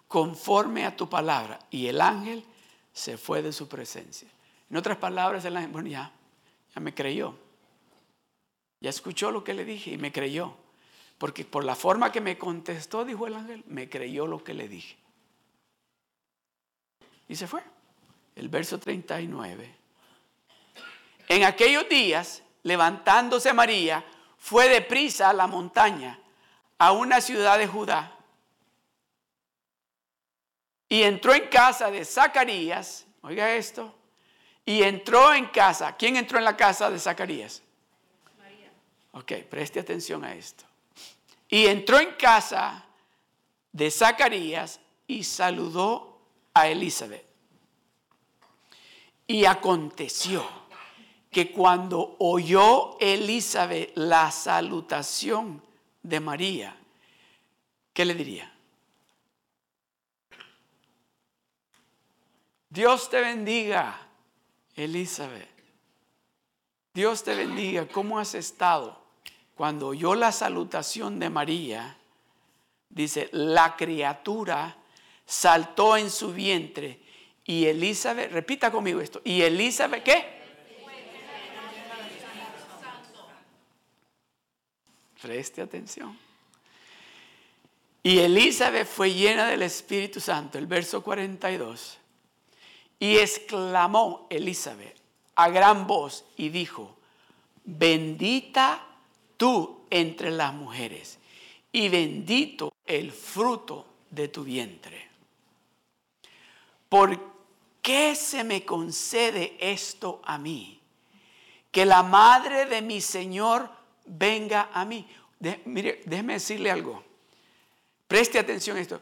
conforme 0.07 0.85
a 0.85 0.95
tu 0.95 1.07
palabra. 1.07 1.59
Y 1.69 1.87
el 1.87 2.01
ángel 2.01 2.43
se 2.91 3.17
fue 3.17 3.41
de 3.41 3.53
su 3.53 3.69
presencia. 3.69 4.27
En 4.69 4.75
otras 4.75 4.97
palabras, 4.97 5.45
el 5.45 5.55
ángel, 5.55 5.71
bueno, 5.71 5.87
ya, 5.87 6.11
ya 6.75 6.81
me 6.81 6.93
creyó. 6.93 7.35
Ya 8.81 8.89
escuchó 8.89 9.31
lo 9.31 9.43
que 9.43 9.53
le 9.53 9.63
dije 9.63 9.91
y 9.91 9.97
me 9.97 10.11
creyó. 10.11 10.57
Porque 11.23 11.45
por 11.45 11.63
la 11.63 11.73
forma 11.73 12.11
que 12.11 12.19
me 12.19 12.37
contestó, 12.37 13.05
dijo 13.05 13.27
el 13.27 13.35
ángel, 13.35 13.63
me 13.67 13.87
creyó 13.87 14.27
lo 14.27 14.43
que 14.43 14.53
le 14.53 14.67
dije. 14.67 14.97
Y 17.29 17.37
se 17.37 17.47
fue. 17.47 17.63
El 18.35 18.49
verso 18.49 18.77
39. 18.77 19.73
En 21.29 21.45
aquellos 21.45 21.87
días, 21.87 22.43
levantándose 22.63 23.53
María, 23.53 24.03
fue 24.37 24.67
deprisa 24.67 25.29
a 25.29 25.33
la 25.33 25.47
montaña, 25.47 26.19
a 26.77 26.91
una 26.91 27.21
ciudad 27.21 27.57
de 27.57 27.67
Judá 27.67 28.17
y 30.89 31.03
entró 31.03 31.33
en 31.33 31.47
casa 31.47 31.89
de 31.89 32.03
Zacarías, 32.03 33.07
oiga 33.21 33.55
esto, 33.55 33.95
y 34.65 34.83
entró 34.83 35.33
en 35.33 35.45
casa. 35.45 35.95
¿Quién 35.95 36.17
entró 36.17 36.37
en 36.37 36.43
la 36.43 36.57
casa 36.57 36.91
de 36.91 36.99
Zacarías? 36.99 37.63
María. 38.37 38.69
Ok, 39.13 39.31
preste 39.49 39.79
atención 39.79 40.25
a 40.25 40.35
esto. 40.35 40.65
Y 41.53 41.67
entró 41.67 41.99
en 41.99 42.15
casa 42.15 42.83
de 43.71 43.91
Zacarías 43.91 44.79
y 45.05 45.23
saludó 45.23 46.19
a 46.51 46.67
Elizabeth. 46.67 47.23
Y 49.27 49.45
aconteció 49.45 50.43
que 51.29 51.51
cuando 51.51 52.15
oyó 52.17 52.97
Elizabeth 52.99 53.91
la 53.93 54.31
salutación 54.31 55.63
de 56.01 56.19
María, 56.19 56.75
¿qué 57.93 58.03
le 58.03 58.15
diría? 58.15 58.51
Dios 62.67 63.11
te 63.11 63.21
bendiga, 63.21 64.07
Elizabeth. 64.75 65.53
Dios 66.95 67.23
te 67.23 67.35
bendiga. 67.35 67.87
¿Cómo 67.87 68.17
has 68.17 68.33
estado? 68.33 69.02
Cuando 69.55 69.87
oyó 69.87 70.15
la 70.15 70.31
salutación 70.31 71.19
de 71.19 71.29
María, 71.29 71.97
dice, 72.89 73.29
la 73.31 73.75
criatura 73.75 74.77
saltó 75.25 75.95
en 75.97 76.09
su 76.09 76.33
vientre 76.33 76.99
y 77.45 77.65
Elizabeth, 77.65 78.31
repita 78.31 78.71
conmigo 78.71 79.01
esto, 79.01 79.21
y 79.23 79.41
Elizabeth, 79.41 80.03
¿qué? 80.03 80.43
Preste 85.21 85.61
atención. 85.61 86.17
Y 88.01 88.19
Elizabeth 88.19 88.85
fue 88.85 89.13
llena 89.13 89.47
del 89.47 89.61
Espíritu 89.61 90.19
Santo, 90.19 90.57
el 90.57 90.67
verso 90.67 91.01
42. 91.01 91.97
Y 92.99 93.17
exclamó 93.17 94.27
Elizabeth 94.29 94.97
a 95.35 95.49
gran 95.49 95.87
voz 95.87 96.25
y 96.35 96.49
dijo, 96.49 96.97
bendita 97.63 98.85
tú 99.43 99.81
entre 99.89 100.31
las 100.31 100.53
mujeres 100.53 101.19
y 101.69 101.89
bendito 101.89 102.71
el 102.85 103.11
fruto 103.11 103.85
de 104.09 104.29
tu 104.29 104.41
vientre. 104.41 105.05
¿Por 106.87 107.19
qué 107.81 108.15
se 108.15 108.45
me 108.45 108.63
concede 108.63 109.57
esto 109.59 110.21
a 110.23 110.37
mí? 110.37 110.79
Que 111.69 111.85
la 111.85 112.03
madre 112.03 112.67
de 112.67 112.81
mi 112.81 113.01
Señor 113.01 113.69
venga 114.05 114.69
a 114.71 114.85
mí. 114.85 115.05
mire, 115.65 116.03
déjeme 116.05 116.35
decirle 116.35 116.71
algo. 116.71 117.03
Preste 118.07 118.39
atención 118.39 118.77
a 118.77 118.79
esto. 118.79 119.01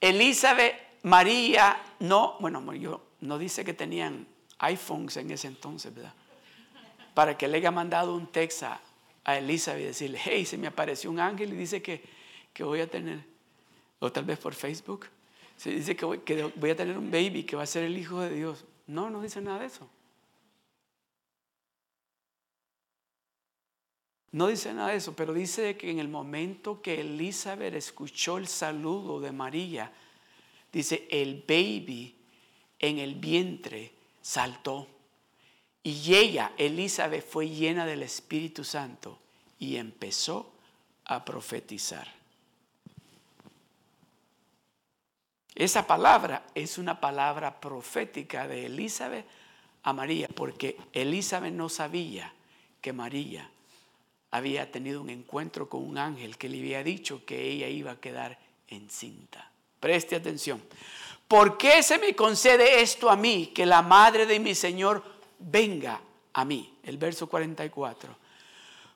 Elizabeth, 0.00 1.00
María, 1.02 1.82
no, 1.98 2.36
bueno, 2.38 2.72
yo 2.74 3.06
no 3.22 3.38
dice 3.38 3.64
que 3.64 3.74
tenían 3.74 4.24
iPhones 4.58 5.16
en 5.16 5.32
ese 5.32 5.48
entonces, 5.48 5.92
¿verdad? 5.92 6.14
Para 7.12 7.36
que 7.36 7.48
le 7.48 7.56
haya 7.56 7.72
mandado 7.72 8.14
un 8.14 8.28
texto 8.28 8.68
a, 9.24 9.38
Elizabeth 9.38 9.82
y 9.82 9.86
decirle, 9.86 10.20
hey, 10.22 10.44
se 10.44 10.58
me 10.58 10.66
apareció 10.66 11.10
un 11.10 11.20
ángel 11.20 11.52
y 11.52 11.56
dice 11.56 11.82
que, 11.82 12.02
voy 12.60 12.80
a 12.80 12.86
tener, 12.88 13.24
o 13.98 14.12
tal 14.12 14.24
vez 14.24 14.38
por 14.38 14.54
Facebook, 14.54 15.06
se 15.56 15.70
dice 15.70 15.96
que 15.96 16.04
voy, 16.04 16.18
que 16.18 16.42
voy 16.56 16.70
a 16.70 16.76
tener 16.76 16.96
un 16.98 17.10
baby 17.10 17.44
que 17.44 17.56
va 17.56 17.62
a 17.62 17.66
ser 17.66 17.84
el 17.84 17.96
hijo 17.96 18.20
de 18.20 18.34
Dios. 18.34 18.64
No, 18.86 19.10
no 19.10 19.22
dice 19.22 19.40
nada 19.40 19.60
de 19.60 19.66
eso. 19.66 19.88
No 24.34 24.48
dice 24.48 24.74
nada 24.74 24.90
de 24.90 24.96
eso, 24.96 25.14
pero 25.14 25.32
dice 25.32 25.76
que 25.76 25.92
en 25.92 26.00
el 26.00 26.08
momento 26.08 26.82
que 26.82 27.00
Elizabeth 27.00 27.74
escuchó 27.74 28.36
el 28.36 28.48
saludo 28.48 29.20
de 29.20 29.30
María, 29.30 29.92
dice, 30.72 31.06
el 31.08 31.44
baby 31.46 32.16
en 32.80 32.98
el 32.98 33.14
vientre 33.14 33.92
saltó. 34.20 34.88
Y 35.84 36.14
ella, 36.14 36.52
Elizabeth, 36.56 37.28
fue 37.28 37.48
llena 37.48 37.84
del 37.84 38.02
Espíritu 38.02 38.64
Santo 38.64 39.18
y 39.58 39.76
empezó 39.76 40.50
a 41.04 41.24
profetizar. 41.24 42.10
Esa 45.54 45.86
palabra 45.86 46.46
es 46.54 46.78
una 46.78 47.00
palabra 47.00 47.60
profética 47.60 48.48
de 48.48 48.66
Elizabeth 48.66 49.26
a 49.82 49.92
María, 49.92 50.26
porque 50.34 50.78
Elizabeth 50.94 51.52
no 51.52 51.68
sabía 51.68 52.32
que 52.80 52.94
María 52.94 53.50
había 54.30 54.72
tenido 54.72 55.02
un 55.02 55.10
encuentro 55.10 55.68
con 55.68 55.86
un 55.86 55.98
ángel 55.98 56.38
que 56.38 56.48
le 56.48 56.58
había 56.58 56.82
dicho 56.82 57.24
que 57.24 57.42
ella 57.42 57.68
iba 57.68 57.92
a 57.92 58.00
quedar 58.00 58.38
encinta. 58.68 59.50
Preste 59.78 60.16
atención. 60.16 60.62
¿Por 61.28 61.56
qué 61.56 61.82
se 61.82 61.98
me 61.98 62.16
concede 62.16 62.80
esto 62.80 63.10
a 63.10 63.16
mí, 63.16 63.52
que 63.54 63.64
la 63.64 63.82
madre 63.82 64.26
de 64.26 64.40
mi 64.40 64.54
Señor 64.54 65.13
venga 65.50 66.00
a 66.32 66.44
mí? 66.44 66.78
El 66.82 66.98
verso 66.98 67.26
44. 67.28 68.16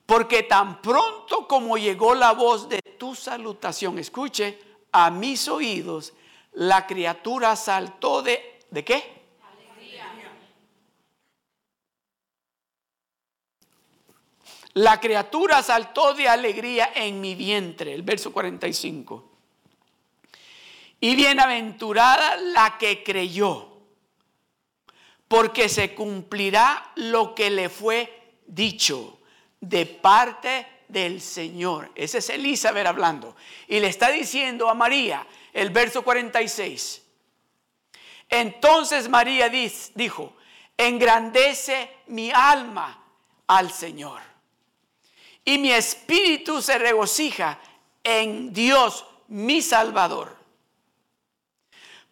Porque 0.05 0.43
tan 0.43 0.81
pronto 0.81 1.47
como 1.47 1.77
llegó 1.77 2.15
la 2.15 2.31
voz 2.33 2.67
de 2.67 2.81
tu 2.81 3.15
salutación, 3.15 3.99
escuche, 3.99 4.59
a 4.91 5.11
mis 5.11 5.47
oídos, 5.47 6.13
la 6.53 6.87
criatura 6.87 7.55
saltó 7.55 8.21
de... 8.21 8.59
¿De 8.71 8.83
qué? 8.83 9.23
Alegría. 9.41 10.11
La 14.73 14.99
criatura 14.99 15.61
saltó 15.63 16.13
de 16.13 16.27
alegría 16.27 16.91
en 16.95 17.21
mi 17.21 17.35
vientre, 17.35 17.93
el 17.93 18.01
verso 18.01 18.31
45. 18.31 19.29
Y 21.01 21.15
bienaventurada 21.15 22.35
la 22.35 22.77
que 22.77 23.03
creyó, 23.03 23.68
porque 25.29 25.69
se 25.69 25.93
cumplirá 25.95 26.91
lo 26.95 27.33
que 27.33 27.49
le 27.49 27.69
fue 27.69 28.33
dicho 28.45 29.19
de 29.61 29.85
parte 29.85 30.67
del 30.89 31.21
Señor. 31.21 31.91
Ese 31.95 32.17
es 32.17 32.29
Elizabeth 32.29 32.87
hablando. 32.87 33.37
Y 33.67 33.79
le 33.79 33.87
está 33.87 34.09
diciendo 34.09 34.67
a 34.67 34.73
María, 34.73 35.25
el 35.53 35.69
verso 35.69 36.03
46. 36.03 37.03
Entonces 38.27 39.07
María 39.07 39.49
dijo, 39.49 40.35
engrandece 40.75 41.89
mi 42.07 42.31
alma 42.31 43.01
al 43.47 43.71
Señor. 43.71 44.21
Y 45.45 45.59
mi 45.59 45.71
espíritu 45.71 46.61
se 46.61 46.77
regocija 46.79 47.59
en 48.03 48.51
Dios, 48.51 49.05
mi 49.27 49.61
Salvador 49.61 50.39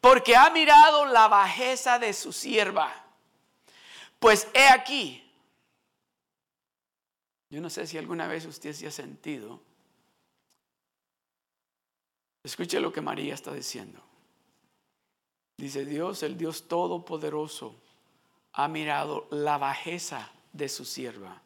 porque 0.01 0.35
ha 0.35 0.49
mirado 0.51 1.05
la 1.05 1.27
bajeza 1.27 1.99
de 1.99 2.13
su 2.13 2.31
sierva. 2.31 3.06
Pues 4.19 4.47
he 4.53 4.67
aquí, 4.69 5.23
yo 7.49 7.61
no 7.61 7.69
sé 7.69 7.87
si 7.87 7.97
alguna 7.97 8.27
vez 8.27 8.45
usted 8.45 8.73
se 8.73 8.87
ha 8.87 8.91
sentido, 8.91 9.61
escuche 12.43 12.79
lo 12.79 12.91
que 12.91 13.01
María 13.01 13.33
está 13.33 13.53
diciendo. 13.53 14.01
Dice 15.57 15.85
Dios, 15.85 16.23
el 16.23 16.37
Dios 16.37 16.67
Todopoderoso, 16.67 17.75
ha 18.53 18.67
mirado 18.67 19.27
la 19.31 19.57
bajeza 19.57 20.31
de 20.53 20.69
su 20.69 20.85
sierva. 20.85 21.41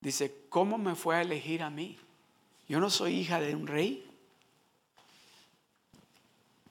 Dice, 0.00 0.46
¿cómo 0.48 0.78
me 0.78 0.94
fue 0.94 1.16
a 1.16 1.22
elegir 1.22 1.62
a 1.62 1.70
mí? 1.70 1.98
Yo 2.68 2.80
no 2.80 2.88
soy 2.88 3.14
hija 3.14 3.40
de 3.40 3.54
un 3.54 3.66
rey. 3.66 4.09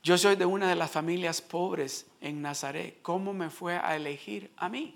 Yo 0.01 0.17
soy 0.17 0.35
de 0.35 0.45
una 0.45 0.69
de 0.69 0.75
las 0.75 0.91
familias 0.91 1.41
pobres 1.41 2.05
en 2.21 2.41
Nazaret. 2.41 3.01
¿Cómo 3.01 3.33
me 3.33 3.49
fue 3.49 3.77
a 3.77 3.95
elegir 3.95 4.51
a 4.55 4.69
mí? 4.69 4.95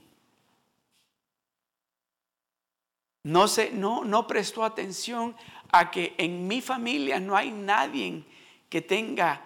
No, 3.23 3.47
se, 3.47 3.71
no, 3.71 4.03
no 4.03 4.27
prestó 4.27 4.63
atención 4.63 5.35
a 5.71 5.91
que 5.91 6.13
en 6.17 6.47
mi 6.47 6.61
familia 6.61 7.19
no 7.19 7.35
hay 7.35 7.51
nadie 7.51 8.23
que 8.69 8.81
tenga 8.81 9.45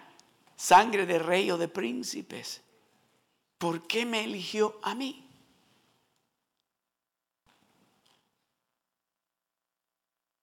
sangre 0.56 1.06
de 1.06 1.18
rey 1.18 1.50
o 1.50 1.58
de 1.58 1.68
príncipes. 1.68 2.62
¿Por 3.56 3.86
qué 3.86 4.04
me 4.04 4.24
eligió 4.24 4.78
a 4.82 4.94
mí? 4.94 5.24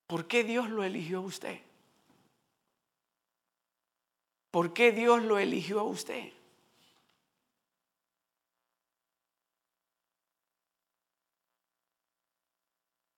¿Por 0.07 0.27
qué 0.27 0.43
Dios 0.43 0.69
lo 0.69 0.83
eligió 0.83 1.17
a 1.17 1.21
usted? 1.21 1.59
¿Por 4.55 4.71
qué 4.71 4.93
Dios 4.93 5.21
lo 5.21 5.37
eligió 5.37 5.81
a 5.81 5.83
usted? 5.83 6.31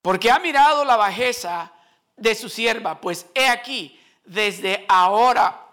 Porque 0.02 0.32
ha 0.32 0.40
mirado 0.40 0.84
la 0.84 0.96
bajeza 0.96 1.72
de 2.16 2.34
su 2.34 2.48
sierva, 2.48 3.00
pues 3.00 3.26
he 3.36 3.46
aquí, 3.46 4.00
desde 4.24 4.84
ahora, 4.88 5.64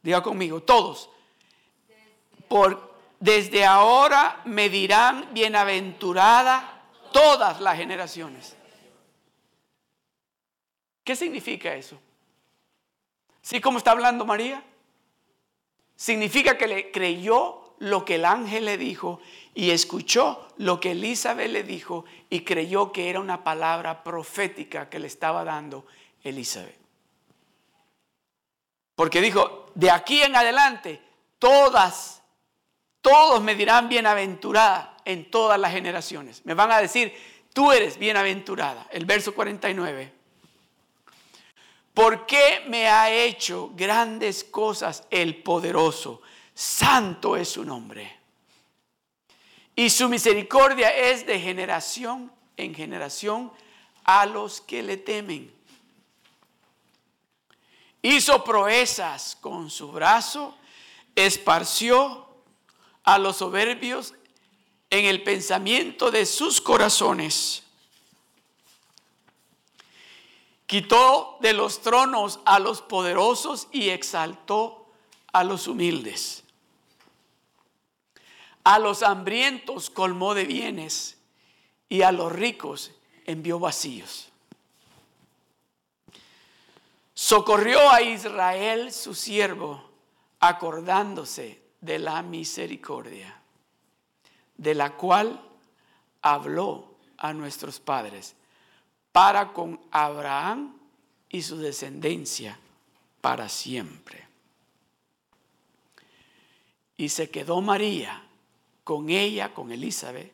diga 0.00 0.22
conmigo, 0.22 0.62
todos, 0.62 1.10
por, 2.48 2.94
desde 3.18 3.66
ahora 3.66 4.40
me 4.46 4.70
dirán 4.70 5.28
bienaventurada 5.34 6.82
todas 7.12 7.60
las 7.60 7.76
generaciones. 7.76 8.56
¿Qué 11.04 11.14
significa 11.14 11.74
eso? 11.74 12.00
¿Sí 13.42 13.60
como 13.60 13.76
está 13.76 13.90
hablando 13.90 14.24
María? 14.24 14.64
Significa 16.00 16.56
que 16.56 16.66
le 16.66 16.90
creyó 16.90 17.74
lo 17.80 18.06
que 18.06 18.14
el 18.14 18.24
ángel 18.24 18.64
le 18.64 18.78
dijo 18.78 19.20
y 19.54 19.68
escuchó 19.70 20.48
lo 20.56 20.80
que 20.80 20.92
Elizabeth 20.92 21.50
le 21.50 21.62
dijo 21.62 22.06
y 22.30 22.40
creyó 22.40 22.90
que 22.90 23.10
era 23.10 23.20
una 23.20 23.44
palabra 23.44 24.02
profética 24.02 24.88
que 24.88 24.98
le 24.98 25.08
estaba 25.08 25.44
dando 25.44 25.84
Elizabeth. 26.24 26.78
Porque 28.94 29.20
dijo, 29.20 29.66
de 29.74 29.90
aquí 29.90 30.22
en 30.22 30.36
adelante, 30.36 31.02
todas, 31.38 32.22
todos 33.02 33.42
me 33.42 33.54
dirán 33.54 33.90
bienaventurada 33.90 34.96
en 35.04 35.30
todas 35.30 35.60
las 35.60 35.70
generaciones. 35.70 36.40
Me 36.46 36.54
van 36.54 36.72
a 36.72 36.80
decir, 36.80 37.14
tú 37.52 37.72
eres 37.72 37.98
bienaventurada. 37.98 38.88
El 38.90 39.04
verso 39.04 39.34
49. 39.34 40.19
¿Por 42.00 42.24
qué 42.24 42.64
me 42.66 42.88
ha 42.88 43.12
hecho 43.12 43.72
grandes 43.76 44.42
cosas 44.42 45.06
el 45.10 45.42
poderoso? 45.42 46.22
Santo 46.54 47.36
es 47.36 47.50
su 47.50 47.62
nombre. 47.62 48.18
Y 49.76 49.90
su 49.90 50.08
misericordia 50.08 50.88
es 50.96 51.26
de 51.26 51.38
generación 51.38 52.32
en 52.56 52.74
generación 52.74 53.52
a 54.04 54.24
los 54.24 54.62
que 54.62 54.82
le 54.82 54.96
temen. 54.96 55.52
Hizo 58.00 58.44
proezas 58.44 59.36
con 59.38 59.68
su 59.68 59.92
brazo, 59.92 60.56
esparció 61.14 62.26
a 63.04 63.18
los 63.18 63.36
soberbios 63.36 64.14
en 64.88 65.04
el 65.04 65.22
pensamiento 65.22 66.10
de 66.10 66.24
sus 66.24 66.62
corazones. 66.62 67.62
Quitó 70.70 71.36
de 71.40 71.52
los 71.52 71.82
tronos 71.82 72.38
a 72.44 72.60
los 72.60 72.80
poderosos 72.80 73.66
y 73.72 73.88
exaltó 73.88 74.86
a 75.32 75.42
los 75.42 75.66
humildes. 75.66 76.44
A 78.62 78.78
los 78.78 79.02
hambrientos 79.02 79.90
colmó 79.90 80.32
de 80.32 80.44
bienes 80.44 81.18
y 81.88 82.02
a 82.02 82.12
los 82.12 82.30
ricos 82.30 82.92
envió 83.26 83.58
vacíos. 83.58 84.28
Socorrió 87.14 87.90
a 87.90 88.02
Israel 88.02 88.92
su 88.92 89.16
siervo, 89.16 89.90
acordándose 90.38 91.60
de 91.80 91.98
la 91.98 92.22
misericordia, 92.22 93.42
de 94.56 94.76
la 94.76 94.96
cual 94.96 95.42
habló 96.22 96.94
a 97.16 97.32
nuestros 97.32 97.80
padres 97.80 98.36
para 99.12 99.52
con 99.52 99.80
Abraham 99.90 100.76
y 101.28 101.42
su 101.42 101.58
descendencia 101.58 102.58
para 103.20 103.48
siempre. 103.48 104.26
Y 106.96 107.08
se 107.08 107.30
quedó 107.30 107.60
María 107.60 108.22
con 108.84 109.10
ella, 109.10 109.54
con 109.54 109.72
Elizabeth, 109.72 110.32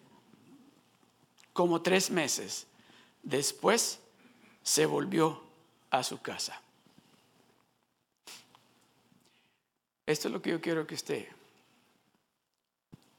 como 1.52 1.82
tres 1.82 2.10
meses. 2.10 2.66
Después 3.22 4.00
se 4.62 4.86
volvió 4.86 5.42
a 5.90 6.02
su 6.02 6.20
casa. 6.20 6.60
Esto 10.06 10.28
es 10.28 10.32
lo 10.32 10.40
que 10.40 10.50
yo 10.50 10.60
quiero 10.60 10.86
que 10.86 10.94
usted, 10.94 11.26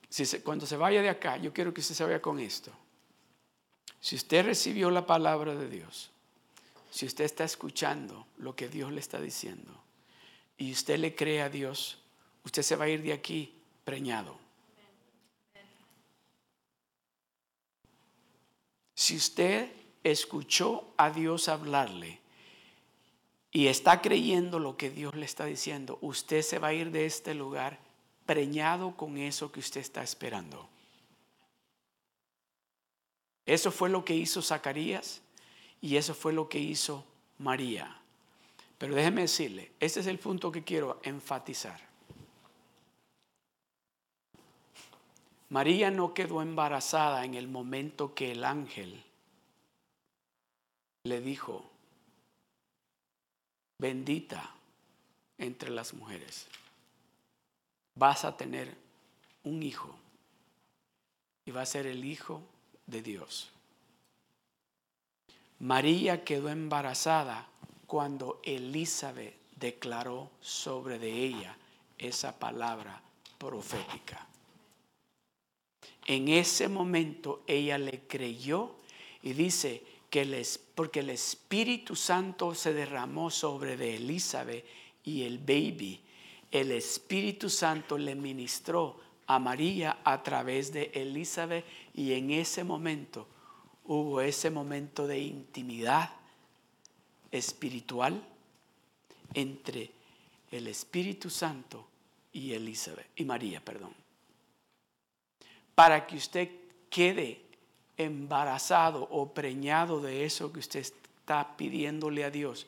si 0.09 0.39
cuando 0.39 0.65
se 0.65 0.77
vaya 0.77 1.01
de 1.01 1.09
acá, 1.09 1.37
yo 1.37 1.53
quiero 1.53 1.73
que 1.73 1.81
usted 1.81 1.95
se 1.95 2.03
vaya 2.03 2.21
con 2.21 2.39
esto. 2.39 2.71
Si 4.07 4.15
usted 4.15 4.45
recibió 4.45 4.89
la 4.89 5.05
palabra 5.05 5.53
de 5.53 5.67
Dios, 5.67 6.11
si 6.89 7.05
usted 7.05 7.25
está 7.25 7.43
escuchando 7.43 8.25
lo 8.37 8.55
que 8.55 8.69
Dios 8.69 8.89
le 8.93 9.01
está 9.01 9.19
diciendo 9.19 9.83
y 10.57 10.71
usted 10.71 10.97
le 10.97 11.13
cree 11.13 11.41
a 11.41 11.49
Dios, 11.49 11.99
usted 12.45 12.61
se 12.63 12.77
va 12.77 12.85
a 12.85 12.87
ir 12.87 13.03
de 13.03 13.11
aquí 13.11 13.53
preñado. 13.83 14.39
Si 18.95 19.17
usted 19.17 19.73
escuchó 20.05 20.85
a 20.95 21.09
Dios 21.09 21.49
hablarle 21.49 22.21
y 23.51 23.67
está 23.67 24.01
creyendo 24.01 24.59
lo 24.59 24.77
que 24.77 24.89
Dios 24.89 25.15
le 25.15 25.25
está 25.25 25.43
diciendo, 25.43 25.99
usted 25.99 26.43
se 26.43 26.59
va 26.59 26.69
a 26.69 26.73
ir 26.73 26.91
de 26.91 27.07
este 27.07 27.33
lugar 27.33 27.77
preñado 28.25 28.95
con 28.95 29.17
eso 29.17 29.51
que 29.51 29.59
usted 29.59 29.81
está 29.81 30.01
esperando. 30.01 30.69
Eso 33.47 33.71
fue 33.71 33.89
lo 33.89 34.03
que 34.03 34.13
hizo 34.13 34.41
Zacarías 34.41 35.21
y 35.81 35.95
eso 35.95 36.13
fue 36.13 36.33
lo 36.33 36.49
que 36.49 36.59
hizo 36.59 37.05
María. 37.39 37.97
Pero 38.77 38.93
déjeme 38.93 39.21
decirle, 39.21 39.71
este 39.79 40.01
es 40.01 40.07
el 40.07 40.19
punto 40.19 40.51
que 40.51 40.65
quiero 40.65 40.99
enfatizar. 41.01 41.79
María 45.49 45.89
no 45.89 46.13
quedó 46.13 46.41
embarazada 46.41 47.23
en 47.23 47.35
el 47.35 47.47
momento 47.47 48.13
que 48.13 48.33
el 48.33 48.43
ángel 48.43 49.01
le 51.05 51.21
dijo, 51.21 51.63
bendita 53.79 54.53
entre 55.37 55.69
las 55.69 55.93
mujeres, 55.93 56.47
vas 57.95 58.25
a 58.25 58.35
tener 58.35 58.75
un 59.45 59.63
hijo 59.63 59.95
y 61.45 61.51
va 61.51 61.61
a 61.61 61.65
ser 61.65 61.87
el 61.87 62.03
hijo 62.03 62.43
de 62.87 63.01
Dios. 63.01 63.49
María 65.59 66.23
quedó 66.23 66.49
embarazada 66.49 67.47
cuando 67.85 68.41
Elizabeth 68.43 69.35
declaró 69.55 70.29
sobre 70.41 70.99
de 70.99 71.11
ella 71.11 71.57
esa 71.97 72.37
palabra 72.37 73.01
profética. 73.37 74.27
En 76.05 76.29
ese 76.29 76.67
momento 76.67 77.43
ella 77.47 77.77
le 77.77 78.01
creyó 78.07 78.75
y 79.23 79.33
dice 79.33 79.83
que 80.09 80.25
les, 80.25 80.57
porque 80.57 81.01
el 81.01 81.09
Espíritu 81.09 81.95
Santo 81.95 82.55
se 82.55 82.73
derramó 82.73 83.29
sobre 83.29 83.75
de 83.75 83.95
Elizabeth 83.95 84.65
y 85.03 85.23
el 85.23 85.39
baby, 85.39 85.99
el 86.51 86.71
Espíritu 86.71 87.49
Santo 87.49 87.97
le 87.97 88.15
ministró 88.15 88.99
a 89.27 89.39
María 89.39 89.99
a 90.03 90.23
través 90.23 90.71
de 90.71 90.91
Elizabeth 90.93 91.65
y 91.93 92.13
en 92.13 92.31
ese 92.31 92.63
momento 92.63 93.27
hubo 93.85 94.21
ese 94.21 94.49
momento 94.49 95.05
de 95.05 95.19
intimidad 95.19 96.09
espiritual 97.31 98.21
entre 99.33 99.91
el 100.51 100.67
Espíritu 100.67 101.29
Santo 101.29 101.87
y 102.31 102.53
Elizabeth 102.53 103.07
y 103.15 103.25
María, 103.25 103.63
perdón. 103.63 103.93
Para 105.75 106.07
que 106.07 106.15
usted 106.15 106.49
quede 106.89 107.41
embarazado 107.97 109.07
o 109.11 109.33
preñado 109.33 110.01
de 110.01 110.25
eso 110.25 110.51
que 110.51 110.59
usted 110.59 110.79
está 110.79 111.57
pidiéndole 111.57 112.23
a 112.23 112.31
Dios, 112.31 112.67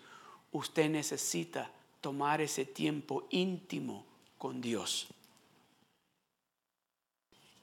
usted 0.52 0.90
necesita 0.90 1.72
tomar 2.02 2.42
ese 2.42 2.66
tiempo 2.66 3.28
íntimo 3.30 4.06
con 4.38 4.62
Dios. 4.62 5.08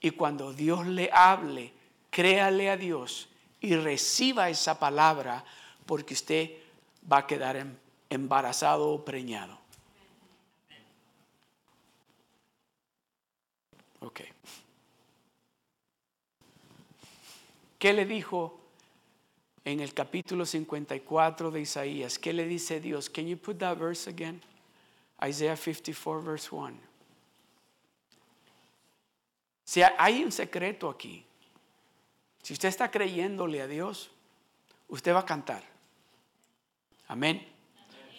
Y 0.01 0.11
cuando 0.11 0.53
Dios 0.53 0.85
le 0.85 1.09
hable, 1.11 1.73
créale 2.09 2.69
a 2.69 2.77
Dios 2.77 3.29
y 3.59 3.75
reciba 3.75 4.49
esa 4.49 4.79
palabra 4.79 5.43
porque 5.85 6.13
usted 6.13 6.51
va 7.11 7.19
a 7.19 7.27
quedar 7.27 7.55
em, 7.55 7.75
embarazado 8.09 8.89
o 8.89 9.03
preñado. 9.03 9.57
Ok. 14.01 14.21
¿Qué 17.79 17.93
le 17.93 18.05
dijo 18.05 18.59
en 19.65 19.79
el 19.79 19.93
capítulo 19.93 20.45
54 20.45 21.51
de 21.51 21.61
Isaías? 21.61 22.19
¿Qué 22.19 22.33
le 22.33 22.45
dice 22.45 22.79
Dios? 22.79 23.09
Can 23.09 23.27
you 23.27 23.37
put 23.37 23.57
that 23.59 23.77
verse 23.77 24.09
again? 24.09 24.41
Isaiah 25.23 25.57
54 25.57 26.21
verse 26.21 26.51
1. 26.51 26.86
Si 29.67 29.81
hay 29.81 30.23
un 30.23 30.31
secreto 30.31 30.89
aquí, 30.89 31.25
si 32.41 32.53
usted 32.53 32.69
está 32.69 32.89
creyéndole 32.89 33.61
a 33.61 33.67
Dios, 33.67 34.09
usted 34.87 35.13
va 35.13 35.19
a 35.19 35.25
cantar. 35.25 35.61
Amén. 37.09 37.45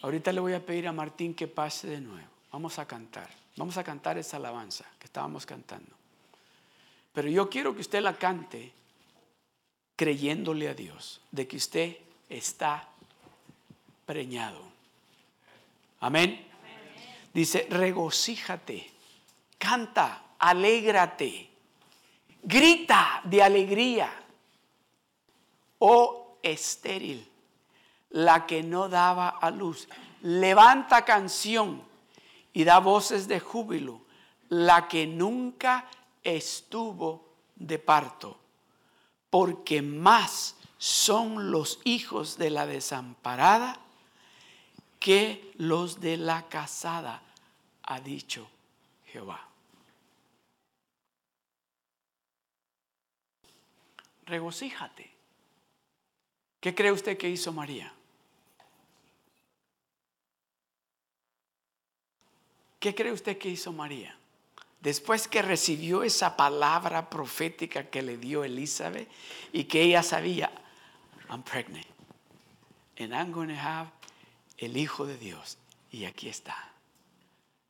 Ahorita 0.02 0.30
le 0.30 0.40
voy 0.40 0.52
a 0.52 0.64
pedir 0.64 0.86
a 0.86 0.92
Martín 0.92 1.32
que 1.32 1.48
pase 1.48 1.86
de 1.86 2.02
nuevo. 2.02 2.28
Vamos 2.52 2.78
a 2.78 2.86
cantar. 2.86 3.30
Vamos 3.56 3.78
a 3.78 3.82
cantar 3.82 4.18
esa 4.18 4.36
alabanza 4.36 4.84
que 4.98 5.06
estábamos 5.06 5.46
cantando. 5.46 5.90
Pero 7.14 7.30
yo 7.30 7.48
quiero 7.48 7.74
que 7.74 7.80
usted 7.80 8.02
la 8.02 8.18
cante 8.18 8.70
creyéndole 9.96 10.68
a 10.68 10.74
Dios 10.74 11.22
de 11.30 11.48
que 11.48 11.56
usted 11.56 11.96
está 12.28 12.86
preñado. 14.04 14.60
Amén. 16.00 16.46
Dice, 17.32 17.66
regocíjate, 17.70 18.90
canta, 19.56 20.27
alégrate, 20.38 21.50
grita 22.42 23.20
de 23.24 23.42
alegría. 23.42 24.12
Oh 25.78 26.38
estéril, 26.42 27.26
la 28.10 28.46
que 28.46 28.62
no 28.62 28.88
daba 28.88 29.28
a 29.28 29.50
luz, 29.50 29.88
levanta 30.22 31.04
canción 31.04 31.82
y 32.52 32.64
da 32.64 32.78
voces 32.78 33.28
de 33.28 33.40
júbilo, 33.40 34.00
la 34.48 34.88
que 34.88 35.06
nunca 35.06 35.86
estuvo 36.22 37.24
de 37.54 37.78
parto 37.78 38.38
porque 39.30 39.82
más 39.82 40.56
son 40.78 41.50
los 41.50 41.80
hijos 41.84 42.38
de 42.38 42.50
la 42.50 42.66
desamparada 42.66 43.78
que 45.00 45.52
los 45.56 46.00
de 46.00 46.16
la 46.16 46.48
casada, 46.48 47.22
ha 47.82 48.00
dicho 48.00 48.48
Jehová. 49.06 49.47
Regocíjate. 54.28 55.10
¿Qué 56.60 56.74
cree 56.74 56.92
usted 56.92 57.18
que 57.18 57.28
hizo 57.28 57.52
María? 57.52 57.92
¿Qué 62.78 62.94
cree 62.94 63.12
usted 63.12 63.36
que 63.38 63.48
hizo 63.48 63.72
María? 63.72 64.18
después 64.80 65.28
que 65.28 65.42
recibió 65.42 66.02
esa 66.02 66.36
palabra 66.36 67.10
profética 67.10 67.90
que 67.90 68.02
le 68.02 68.16
dio 68.16 68.44
Elizabeth 68.44 69.08
y 69.52 69.64
que 69.64 69.82
ella 69.82 70.02
sabía, 70.02 70.50
I'm 71.28 71.42
pregnant. 71.42 71.86
And 72.98 73.12
I'm 73.12 73.32
going 73.32 73.48
to 73.48 73.54
have 73.54 73.90
el 74.58 74.76
Hijo 74.76 75.06
de 75.06 75.16
Dios. 75.16 75.56
Y 75.90 76.04
aquí 76.04 76.28
está. 76.28 76.54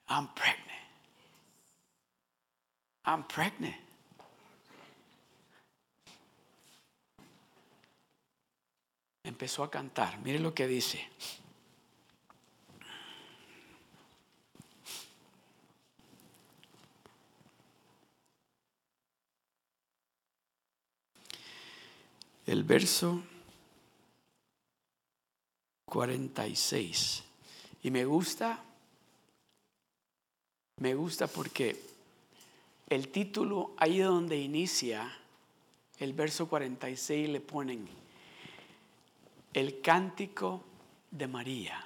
I'm 0.08 0.28
pregnant. 0.34 0.64
I'm 3.04 3.24
pregnant. 3.24 3.76
Empezó 9.28 9.62
a 9.62 9.70
cantar. 9.70 10.18
Mire 10.20 10.38
lo 10.38 10.54
que 10.54 10.66
dice. 10.66 11.06
el 22.48 22.64
verso 22.64 23.22
46. 25.84 27.22
Y 27.82 27.90
me 27.90 28.06
gusta, 28.06 28.64
me 30.80 30.94
gusta 30.94 31.26
porque 31.26 31.78
el 32.88 33.08
título, 33.08 33.74
ahí 33.76 33.98
donde 33.98 34.38
inicia 34.38 35.14
el 35.98 36.14
verso 36.14 36.48
46, 36.48 37.28
le 37.28 37.40
ponen 37.42 37.86
el 39.58 39.80
cántico 39.80 40.64
de 41.10 41.26
María 41.26 41.84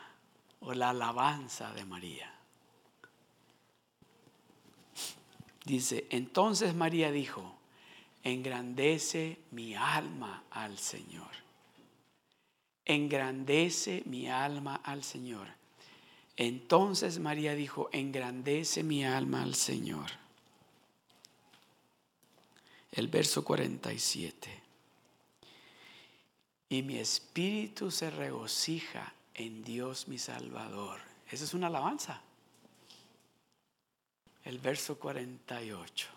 o 0.60 0.74
la 0.74 0.90
alabanza 0.90 1.72
de 1.72 1.84
María. 1.84 2.32
Dice, 5.64 6.06
entonces 6.10 6.74
María 6.74 7.10
dijo, 7.12 7.54
engrandece 8.24 9.38
mi 9.52 9.74
alma 9.74 10.44
al 10.50 10.78
Señor. 10.78 11.30
Engrandece 12.84 14.02
mi 14.06 14.28
alma 14.28 14.80
al 14.84 15.04
Señor. 15.04 15.46
Entonces 16.36 17.20
María 17.20 17.54
dijo, 17.54 17.88
engrandece 17.92 18.82
mi 18.82 19.04
alma 19.04 19.42
al 19.42 19.54
Señor. 19.54 20.10
El 22.90 23.08
verso 23.08 23.44
47. 23.44 24.61
Y 26.72 26.82
mi 26.82 26.96
espíritu 26.96 27.90
se 27.90 28.10
regocija 28.10 29.12
en 29.34 29.62
Dios 29.62 30.08
mi 30.08 30.16
Salvador. 30.16 31.00
Esa 31.30 31.44
es 31.44 31.52
una 31.52 31.66
alabanza. 31.66 32.22
El 34.44 34.58
verso 34.58 34.98
48 34.98 36.08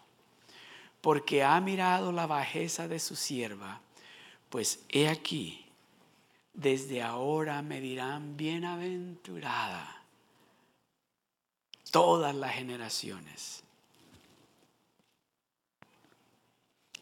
porque 1.06 1.43
ha 1.43 1.62
mirado 1.62 2.12
la 2.12 2.26
bajeza 2.26 2.88
de 2.88 2.97
su 2.97 3.16
sierva, 3.16 3.80
pues 4.49 4.80
he 4.89 5.08
aquí, 5.08 5.64
desde 6.51 7.03
ahora 7.03 7.62
me 7.62 7.80
dirán 7.80 8.36
bienaventurada 8.36 10.01
todas 11.91 12.34
las 12.34 12.56
generaciones. 12.56 13.64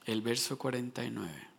El 0.06 0.22
verso 0.22 0.58
49. 0.58 1.53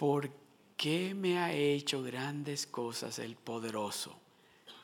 ¿Por 0.00 0.30
qué 0.78 1.14
me 1.14 1.36
ha 1.36 1.52
hecho 1.52 2.02
grandes 2.02 2.66
cosas 2.66 3.18
el 3.18 3.36
poderoso? 3.36 4.16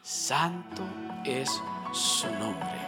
Santo 0.03 0.83
es 1.25 1.49
su 1.95 2.27
nombre. 2.33 2.86